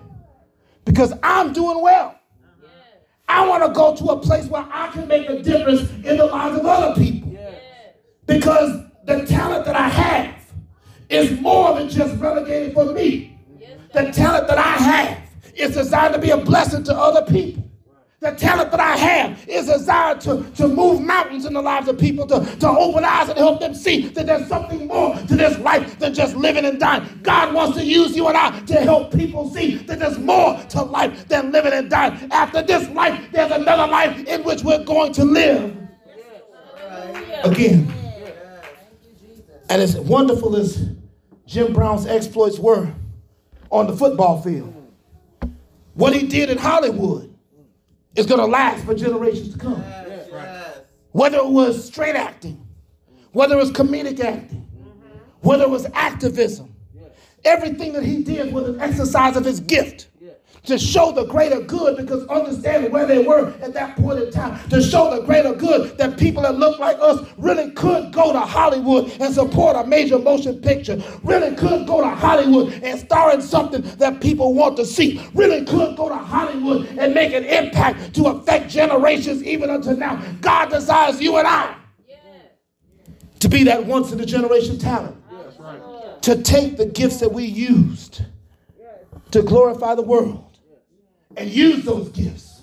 because 0.85 1.15
I'm 1.23 1.53
doing 1.53 1.81
well, 1.81 2.19
I 3.29 3.47
want 3.47 3.65
to 3.65 3.73
go 3.73 3.97
to 3.97 4.05
a 4.07 4.21
place 4.21 4.47
where 4.47 4.67
I 4.71 4.89
can 4.89 5.09
make 5.09 5.29
a 5.29 5.43
difference 5.43 5.91
in 6.05 6.17
the 6.17 6.27
lives 6.27 6.59
of 6.59 6.67
other 6.67 7.01
people. 7.01 7.39
Because 8.27 8.85
the 9.05 9.25
talent 9.25 9.65
that 9.65 9.77
I 9.77 9.89
have 9.89 10.35
is 11.09 11.41
more 11.41 11.75
than 11.75 11.89
just 11.89 12.21
relegated 12.21 12.75
for 12.75 12.87
me. 12.87 13.39
The 13.93 14.13
talent 14.13 14.49
that 14.49 14.59
I 14.59 14.63
have 14.63 15.19
is 15.55 15.75
designed 15.75 16.15
to 16.15 16.21
be 16.21 16.31
a 16.31 16.37
blessing 16.37 16.85
to 16.85 16.95
other 16.95 17.25
people. 17.33 17.66
The 18.27 18.33
talent 18.33 18.73
that 18.73 18.81
I 18.81 18.97
have 18.97 19.49
is 19.49 19.67
desired 19.67 20.21
to, 20.23 20.43
to 20.57 20.67
move 20.67 21.01
mountains 21.01 21.45
in 21.45 21.53
the 21.53 21.63
lives 21.63 21.87
of 21.87 21.97
people, 21.97 22.27
to, 22.27 22.45
to 22.57 22.69
open 22.69 23.05
eyes 23.05 23.29
and 23.29 23.39
help 23.39 23.61
them 23.61 23.73
see 23.73 24.09
that 24.09 24.27
there's 24.27 24.49
something 24.49 24.89
more 24.89 25.15
to 25.15 25.37
this 25.37 25.57
life 25.61 25.97
than 26.01 26.13
just 26.13 26.35
living 26.35 26.65
and 26.65 26.81
dying. 26.81 27.21
God 27.23 27.55
wants 27.55 27.79
to 27.79 27.85
use 27.85 28.17
you 28.17 28.27
and 28.27 28.37
I 28.37 28.59
to 28.63 28.75
help 28.81 29.15
people 29.15 29.49
see 29.51 29.77
that 29.77 30.01
there's 30.01 30.19
more 30.19 30.61
to 30.71 30.83
life 30.83 31.29
than 31.29 31.53
living 31.53 31.73
and 31.73 31.89
dying. 31.89 32.29
After 32.33 32.63
this 32.63 32.89
life, 32.89 33.31
there's 33.31 33.53
another 33.53 33.87
life 33.87 34.19
in 34.27 34.43
which 34.43 34.65
we're 34.65 34.83
going 34.83 35.13
to 35.13 35.25
live 35.25 35.77
again. 37.45 37.95
And 39.69 39.81
as 39.81 40.01
wonderful 40.01 40.57
as 40.57 40.85
Jim 41.47 41.73
Brown's 41.73 42.07
exploits 42.07 42.59
were 42.59 42.93
on 43.71 43.87
the 43.87 43.97
football 43.97 44.43
field, 44.43 44.75
what 45.95 46.13
he 46.13 46.27
did 46.27 46.51
in 46.51 46.59
Hollywood 46.59 47.36
is 48.17 48.27
going 48.27 48.41
to 48.41 48.47
last 48.47 48.85
for 48.85 48.95
generations 48.95 49.53
to 49.53 49.59
come. 49.59 49.83
Whether 51.13 51.39
it 51.39 51.49
was 51.49 51.87
straight 51.87 52.17
acting, 52.17 52.67
whether 53.33 53.55
it 53.55 53.59
was 53.59 53.71
comedic 53.71 54.21
acting, 54.21 54.67
mm-hmm. 54.67 55.19
whether 55.41 55.65
it 55.65 55.71
was 55.71 55.87
activism, 55.95 56.75
everything 57.45 57.93
that 57.93 58.03
he 58.03 58.23
did 58.23 58.53
was 58.53 58.69
an 58.69 58.81
exercise 58.81 59.37
of 59.37 59.45
his 59.45 59.61
gift 59.61 60.09
to 60.67 60.79
show 60.79 61.13
the 61.13 61.25
greater 61.25 61.61
good 61.61 61.97
because 61.97 62.27
understanding 62.27 62.91
where 62.91 63.07
they 63.07 63.23
were 63.25 63.49
at 63.63 63.73
that 63.73 63.97
point 63.97 64.21
in 64.21 64.31
time, 64.31 64.69
to 64.69 64.83
show 64.83 65.15
the 65.15 65.25
greater 65.25 65.55
good 65.55 65.97
that 65.97 66.19
people 66.19 66.43
that 66.43 66.57
look 66.57 66.79
like 66.79 66.97
us 67.01 67.27
really 67.39 67.71
could 67.73 68.13
go 68.13 68.33
to 68.33 68.41
Hollywood 68.41 69.11
and 69.21 69.33
support 69.33 69.77
a 69.77 69.87
major 69.87 70.19
motion 70.19 70.61
picture, 70.61 71.01
really 71.23 71.55
could 71.57 71.87
go 71.87 72.01
to 72.01 72.09
Hollywood 72.09 72.73
and 72.83 72.99
star 72.99 73.33
in 73.33 73.41
something 73.41 73.83
that 73.99 74.21
people 74.21 74.55
want 74.55 74.77
to 74.77 74.85
see, 74.85 75.25
really 75.35 75.65
could 75.65 75.97
go 75.97 76.09
to 76.09 76.17
Hollywood 76.17 76.87
and 76.99 77.15
make 77.15 77.33
an 77.33 77.45
impact 77.45 78.15
to 78.15 78.27
affect 78.27 78.69
generations 78.69 79.43
even 79.45 79.71
until 79.71 79.97
now. 79.97 80.23
God 80.41 80.71
desires 80.71 81.21
you 81.21 81.37
and 81.37 81.47
I 81.47 81.77
to 83.41 83.49
be 83.49 83.65
that 83.65 83.87
once 83.87 84.13
in 84.13 84.21
a 84.21 84.27
generation 84.27 84.79
talent, 84.79 85.17
to 86.23 86.43
take 86.43 86.77
the 86.77 86.87
gifts 86.87 87.21
that 87.21 87.33
we 87.33 87.45
used 87.45 88.23
to 89.31 89.43
glorify 89.43 89.95
the 89.95 90.03
world 90.03 90.46
and 91.37 91.51
use 91.51 91.85
those 91.85 92.09
gifts 92.11 92.63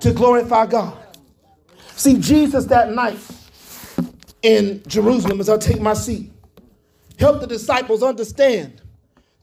to 0.00 0.12
glorify 0.12 0.66
God. 0.66 0.98
See, 1.96 2.18
Jesus 2.18 2.64
that 2.66 2.92
night 2.92 3.18
in 4.42 4.82
Jerusalem, 4.86 5.40
as 5.40 5.48
I 5.48 5.56
take 5.56 5.80
my 5.80 5.94
seat, 5.94 6.32
helped 7.18 7.40
the 7.40 7.46
disciples 7.46 8.02
understand 8.02 8.80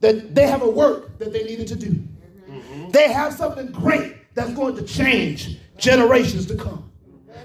that 0.02 0.36
they 0.36 0.48
have 0.48 0.62
a 0.62 0.70
work 0.70 1.18
that 1.20 1.32
they 1.32 1.44
needed 1.44 1.68
to 1.68 1.76
do. 1.76 1.92
Mm-hmm. 1.92 2.92
They 2.92 3.12
have 3.12 3.34
something 3.34 3.72
great 3.72 4.18
that's 4.34 4.54
going 4.54 4.76
to 4.76 4.84
change 4.84 5.58
generations 5.78 6.46
to 6.48 6.56
come. 6.56 6.88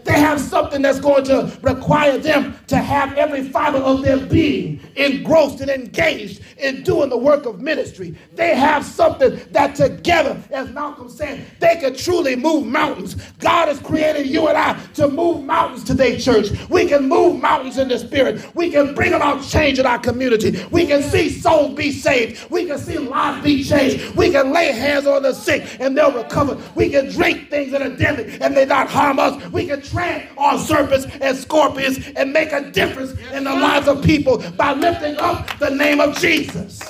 They 0.05 0.21
have 0.21 0.41
something 0.41 0.83
that's 0.83 1.01
going 1.01 1.25
to 1.25 1.59
require 1.63 2.19
them 2.19 2.59
to 2.69 2.77
have 2.77 3.15
every 3.15 3.49
fiber 3.49 3.79
of 3.79 4.03
their 4.03 4.19
being 4.19 4.81
engrossed 4.97 5.61
and 5.61 5.71
engaged 5.71 6.43
in 6.59 6.83
doing 6.83 7.11
the 7.11 7.17
work 7.17 7.47
of 7.47 7.61
ministry. 7.61 8.17
They 8.35 8.55
have 8.55 8.85
something 8.85 9.41
that 9.53 9.75
together, 9.75 10.41
as 10.51 10.71
Malcolm 10.71 11.09
said, 11.09 11.47
they 11.61 11.77
can 11.77 11.95
truly 11.97 12.37
move 12.37 12.67
mountains. 12.67 13.17
God 13.39 13.69
has 13.69 13.81
created 13.81 14.27
you 14.27 14.49
and 14.49 14.57
I 14.57 14.79
to 14.95 15.09
move 15.09 15.45
mountains 15.45 15.85
today, 15.85 16.19
church. 16.19 16.49
We 16.69 16.87
can 16.87 17.09
move 17.09 17.41
mountains 17.41 17.79
in 17.79 17.89
the 17.89 17.99
spirit. 17.99 18.55
We 18.55 18.71
can 18.71 18.95
bring 18.95 19.13
about 19.15 19.43
change 19.43 19.79
in 19.79 19.87
our 19.87 19.99
community. 19.99 20.65
We 20.71 20.87
can 20.87 21.03
see 21.03 21.31
souls 21.31 21.75
be 21.75 21.93
saved. 21.93 22.51
We 22.51 22.67
can 22.67 22.79
see 22.79 22.99
lives 22.99 23.43
be 23.43 23.65
changed. 23.65 24.15
We 24.17 24.31
can 24.31 24.53
lay 24.53 24.73
hands 24.73 25.07
on 25.07 25.23
the 25.23 25.33
sick 25.33 25.81
and 25.81 25.97
they'll 25.97 26.13
recover. 26.13 26.61
We 26.75 26.91
can 26.91 27.11
drink 27.11 27.51
things 27.51 27.73
that 27.73 27.83
are 27.83 27.97
deadly 27.97 28.39
and 28.41 28.57
they 28.57 28.67
not 28.67 28.89
harm 28.89 29.19
us. 29.19 29.43
We 29.51 29.67
can 29.67 29.83
tread 29.95 30.29
on 30.37 30.59
serpents 30.59 31.07
and 31.21 31.37
scorpions 31.37 31.99
and 32.17 32.33
make 32.33 32.53
a 32.53 32.71
difference 32.71 33.13
in 33.33 33.45
the 33.45 33.53
lives 33.53 33.89
of 33.89 34.03
people 34.03 34.39
by 34.53 34.73
lifting 34.73 35.17
up 35.19 35.59
the 35.59 35.71
name 35.71 36.01
of 36.01 36.19
Jesus. 36.19 36.83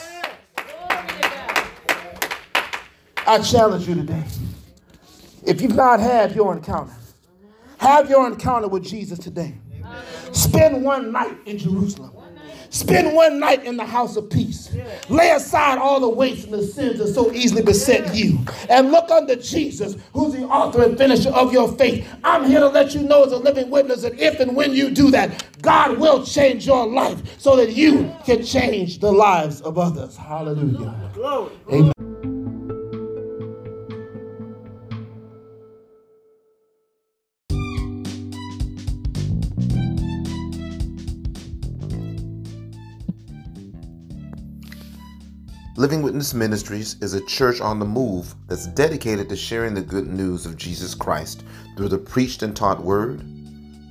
I 3.27 3.39
challenge 3.39 3.89
you 3.89 3.95
today. 3.95 4.25
If 5.47 5.61
you've 5.61 5.75
not 5.75 6.01
had 6.01 6.35
your 6.35 6.55
encounter, 6.57 6.95
have 7.79 8.09
your 8.09 8.27
encounter 8.27 8.69
with 8.69 8.85
Jesus 8.85 9.19
today. 9.19 9.55
Spend 10.33 10.83
one 10.83 11.13
night 11.13 11.37
in 11.47 11.59
Jerusalem. 11.59 12.13
Spend 12.75 13.15
one 13.15 13.39
night 13.39 13.65
in 13.65 13.77
the 13.77 13.85
house 13.85 14.17
of 14.17 14.29
peace. 14.29 14.75
Lay 15.09 15.31
aside 15.31 15.79
all 15.79 16.01
the 16.01 16.09
weights 16.09 16.43
and 16.43 16.53
the 16.53 16.67
sins 16.67 16.99
that 16.99 17.07
so 17.15 17.31
easily 17.31 17.63
beset 17.63 18.13
you. 18.17 18.41
And 18.69 18.91
look 18.91 19.13
unto 19.13 19.37
Jesus, 19.37 19.97
who's 20.13 20.33
the 20.33 20.43
author 20.47 20.83
and 20.83 20.99
finisher 20.99 21.31
of 21.31 21.53
your 21.53 21.71
faith. 21.77 22.05
I'm 22.25 22.45
here 22.45 22.59
to 22.59 22.69
let 22.69 22.93
you 22.93 23.03
know 23.03 23.23
as 23.23 23.31
a 23.31 23.37
living 23.37 23.71
witness 23.71 24.03
that 24.03 24.19
if 24.19 24.41
and 24.41 24.57
when 24.57 24.73
you 24.73 24.91
do 24.91 25.13
that, 25.13 25.45
God 25.63 25.99
will 25.99 26.27
change 26.27 26.67
your 26.67 26.85
life 26.85 27.41
so 27.41 27.55
that 27.55 27.75
you 27.75 28.13
can 28.25 28.45
change 28.45 28.99
the 28.99 29.13
lives 29.13 29.61
of 29.61 29.79
others. 29.79 30.17
Hallelujah. 30.17 31.13
Amen. 31.71 32.14
Living 45.77 46.03
Witness 46.03 46.35
Ministries 46.35 46.95
is 47.01 47.15
a 47.15 47.27
church 47.27 47.61
on 47.61 47.81
the 47.81 47.85
move 47.85 48.33
that's 48.47 48.69
dedicated 48.69 49.29
to 49.29 49.35
sharing 49.35 49.75
the 49.75 49.83
good 49.83 50.07
news 50.07 50.47
of 50.47 50.57
Jesus 50.57 50.95
Christ 50.95 51.43
through 51.77 51.89
the 51.89 51.99
preached 51.99 52.45
and 52.45 52.55
taught 52.55 52.81
word, 52.81 53.25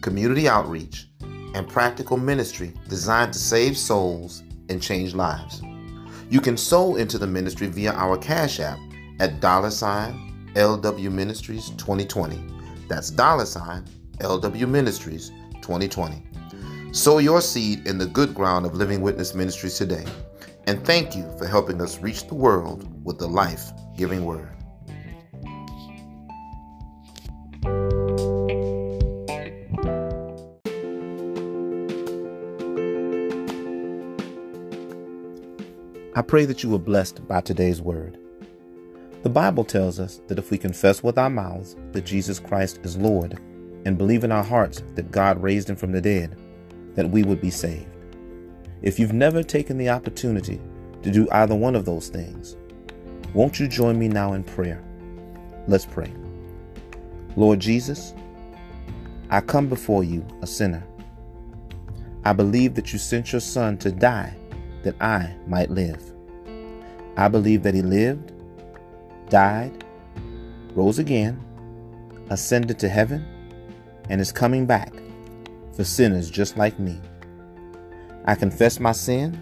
community 0.02 0.48
outreach, 0.48 1.10
and 1.54 1.68
practical 1.68 2.16
ministry 2.16 2.72
designed 2.88 3.34
to 3.34 3.40
save 3.40 3.78
souls 3.78 4.44
and 4.70 4.82
change 4.82 5.14
lives. 5.14 5.62
You 6.30 6.40
can 6.40 6.56
sow 6.56 6.96
into 6.96 7.18
the 7.18 7.28
ministry 7.28 7.68
via 7.68 7.92
our 7.92 8.18
Cash 8.18 8.62
App 8.62 8.80
at 9.20 9.42
dollar 9.42 9.70
sign 9.70 10.54
LW 10.56 11.12
Ministries 11.12 11.70
2020. 11.72 12.48
That's 12.88 13.12
dollar 13.12 13.46
sign 13.46 13.84
LW 14.20 14.70
Ministries 14.70 15.34
2020. 15.56 16.24
Sow 16.94 17.18
your 17.18 17.42
seed 17.42 17.86
in 17.86 17.98
the 17.98 18.06
good 18.06 18.34
ground 18.34 18.66
of 18.66 18.74
Living 18.74 19.02
Witness 19.02 19.36
Ministries 19.36 19.78
today. 19.78 20.06
And 20.66 20.86
thank 20.86 21.16
you 21.16 21.30
for 21.38 21.46
helping 21.46 21.82
us 21.82 22.00
reach 22.00 22.28
the 22.28 22.36
world 22.36 23.04
with 23.04 23.20
the 23.20 23.28
life 23.28 23.72
giving 23.98 24.24
word. 24.24 24.50
I 36.16 36.22
pray 36.22 36.46
that 36.46 36.64
you 36.64 36.70
were 36.70 36.80
blessed 36.80 37.28
by 37.28 37.42
today's 37.42 37.82
word. 37.82 38.18
The 39.24 39.30
Bible 39.30 39.66
tells 39.66 40.00
us 40.00 40.22
that 40.28 40.38
if 40.38 40.52
we 40.52 40.58
confess 40.58 41.02
with 41.02 41.18
our 41.18 41.30
mouths 41.30 41.76
that 41.92 42.06
Jesus 42.06 42.40
Christ 42.40 42.80
is 42.84 42.98
Lord 42.98 43.40
and 43.86 43.98
believe 43.98 44.24
in 44.24 44.32
our 44.32 44.44
hearts 44.44 44.84
that 44.96 45.12
God 45.12 45.42
raised 45.42 45.70
him 45.70 45.76
from 45.76 45.92
the 45.92 46.02
dead, 46.02 46.38
that 46.96 47.10
we 47.10 47.24
would 47.24 47.42
be 47.42 47.50
saved. 47.50 47.88
If 48.84 49.00
you've 49.00 49.14
never 49.14 49.44
taken 49.44 49.78
the 49.78 49.90
opportunity 49.90 50.60
to 51.04 51.12
do 51.12 51.26
either 51.32 51.56
one 51.56 51.74
of 51.74 51.86
those 51.86 52.10
things, 52.10 52.58
won't 53.34 53.58
you 53.58 53.70
join 53.70 53.98
me 53.98 54.10
now 54.10 54.34
in 54.34 54.44
prayer? 54.44 54.84
Let's 55.70 55.86
pray. 55.86 56.12
Lord 57.38 57.62
Jesus, 57.62 58.14
I 59.30 59.40
come 59.40 59.70
before 59.70 60.04
you 60.04 60.26
a 60.42 60.48
sinner. 60.48 60.86
I 62.26 62.34
believe 62.34 62.76
that 62.76 62.92
you 62.92 63.00
sent 63.00 63.32
your 63.32 63.40
Son 63.40 63.78
to 63.78 63.92
die 63.92 64.36
that 64.84 65.02
I 65.02 65.34
might 65.48 65.72
live. 65.72 66.04
I 67.16 67.30
believe 67.30 67.64
that 67.64 67.74
he 67.74 67.82
lived, 67.82 68.34
died, 69.30 69.86
rose 70.76 71.00
again, 71.00 71.42
ascended 72.30 72.80
to 72.80 72.90
heaven, 72.90 73.26
and 74.10 74.20
is 74.20 74.34
coming 74.34 74.66
back 74.66 74.94
for 75.74 75.86
sinners 75.86 76.30
just 76.30 76.58
like 76.58 76.78
me. 76.80 77.00
I 78.26 78.36
confess 78.36 78.80
my 78.80 78.92
sin. 78.92 79.42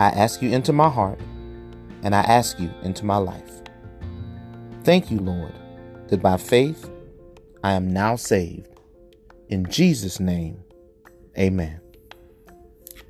I 0.00 0.06
ask 0.06 0.40
you 0.40 0.50
into 0.50 0.72
my 0.72 0.88
heart, 0.88 1.18
and 2.02 2.14
I 2.14 2.20
ask 2.20 2.60
you 2.60 2.70
into 2.82 3.04
my 3.04 3.16
life. 3.16 3.62
Thank 4.84 5.10
you, 5.10 5.18
Lord, 5.18 5.52
that 6.08 6.22
by 6.22 6.36
faith 6.36 6.88
I 7.64 7.72
am 7.72 7.92
now 7.92 8.16
saved. 8.16 8.68
In 9.48 9.64
Jesus' 9.68 10.20
name, 10.20 10.62
amen. 11.36 11.80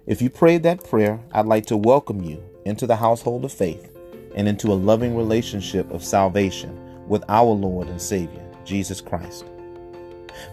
If 0.06 0.22
you 0.22 0.30
prayed 0.30 0.62
that 0.62 0.88
prayer, 0.88 1.20
I'd 1.32 1.46
like 1.46 1.66
to 1.66 1.76
welcome 1.76 2.22
you 2.22 2.42
into 2.64 2.86
the 2.86 2.96
household 2.96 3.44
of 3.44 3.52
faith 3.52 3.94
and 4.34 4.48
into 4.48 4.68
a 4.68 4.74
loving 4.74 5.14
relationship 5.14 5.90
of 5.90 6.02
salvation 6.02 7.06
with 7.06 7.22
our 7.28 7.50
Lord 7.50 7.88
and 7.88 8.00
Savior, 8.00 8.42
Jesus 8.64 9.00
Christ. 9.00 9.44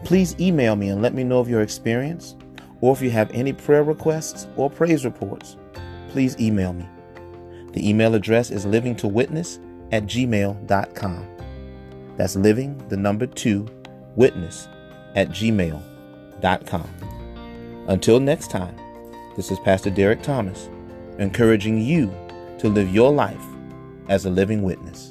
Please 0.03 0.35
email 0.39 0.75
me 0.75 0.89
and 0.89 1.01
let 1.01 1.13
me 1.13 1.23
know 1.23 1.39
of 1.39 1.49
your 1.49 1.61
experience, 1.61 2.35
or 2.85 2.93
if 2.93 3.01
you 3.01 3.09
have 3.09 3.31
any 3.33 3.51
prayer 3.51 3.83
requests 3.83 4.45
or 4.55 4.69
praise 4.69 5.05
reports, 5.05 5.57
please 6.09 6.39
email 6.39 6.71
me. 6.71 6.87
The 7.73 7.89
email 7.89 8.13
address 8.13 8.51
is 8.51 8.67
livingtowitness 8.67 9.57
at 9.91 10.03
gmail.com. 10.03 11.27
That's 12.15 12.35
living, 12.35 12.77
the 12.89 12.97
number 12.97 13.25
two, 13.25 13.65
witness 14.15 14.67
at 15.15 15.29
gmail.com. 15.29 16.89
Until 17.87 18.19
next 18.19 18.51
time, 18.51 18.77
this 19.35 19.49
is 19.49 19.57
Pastor 19.61 19.89
Derrick 19.89 20.21
Thomas, 20.21 20.69
encouraging 21.17 21.81
you 21.81 22.13
to 22.59 22.69
live 22.69 22.93
your 22.93 23.11
life 23.11 23.43
as 24.09 24.25
a 24.25 24.29
living 24.29 24.61
witness. 24.61 25.09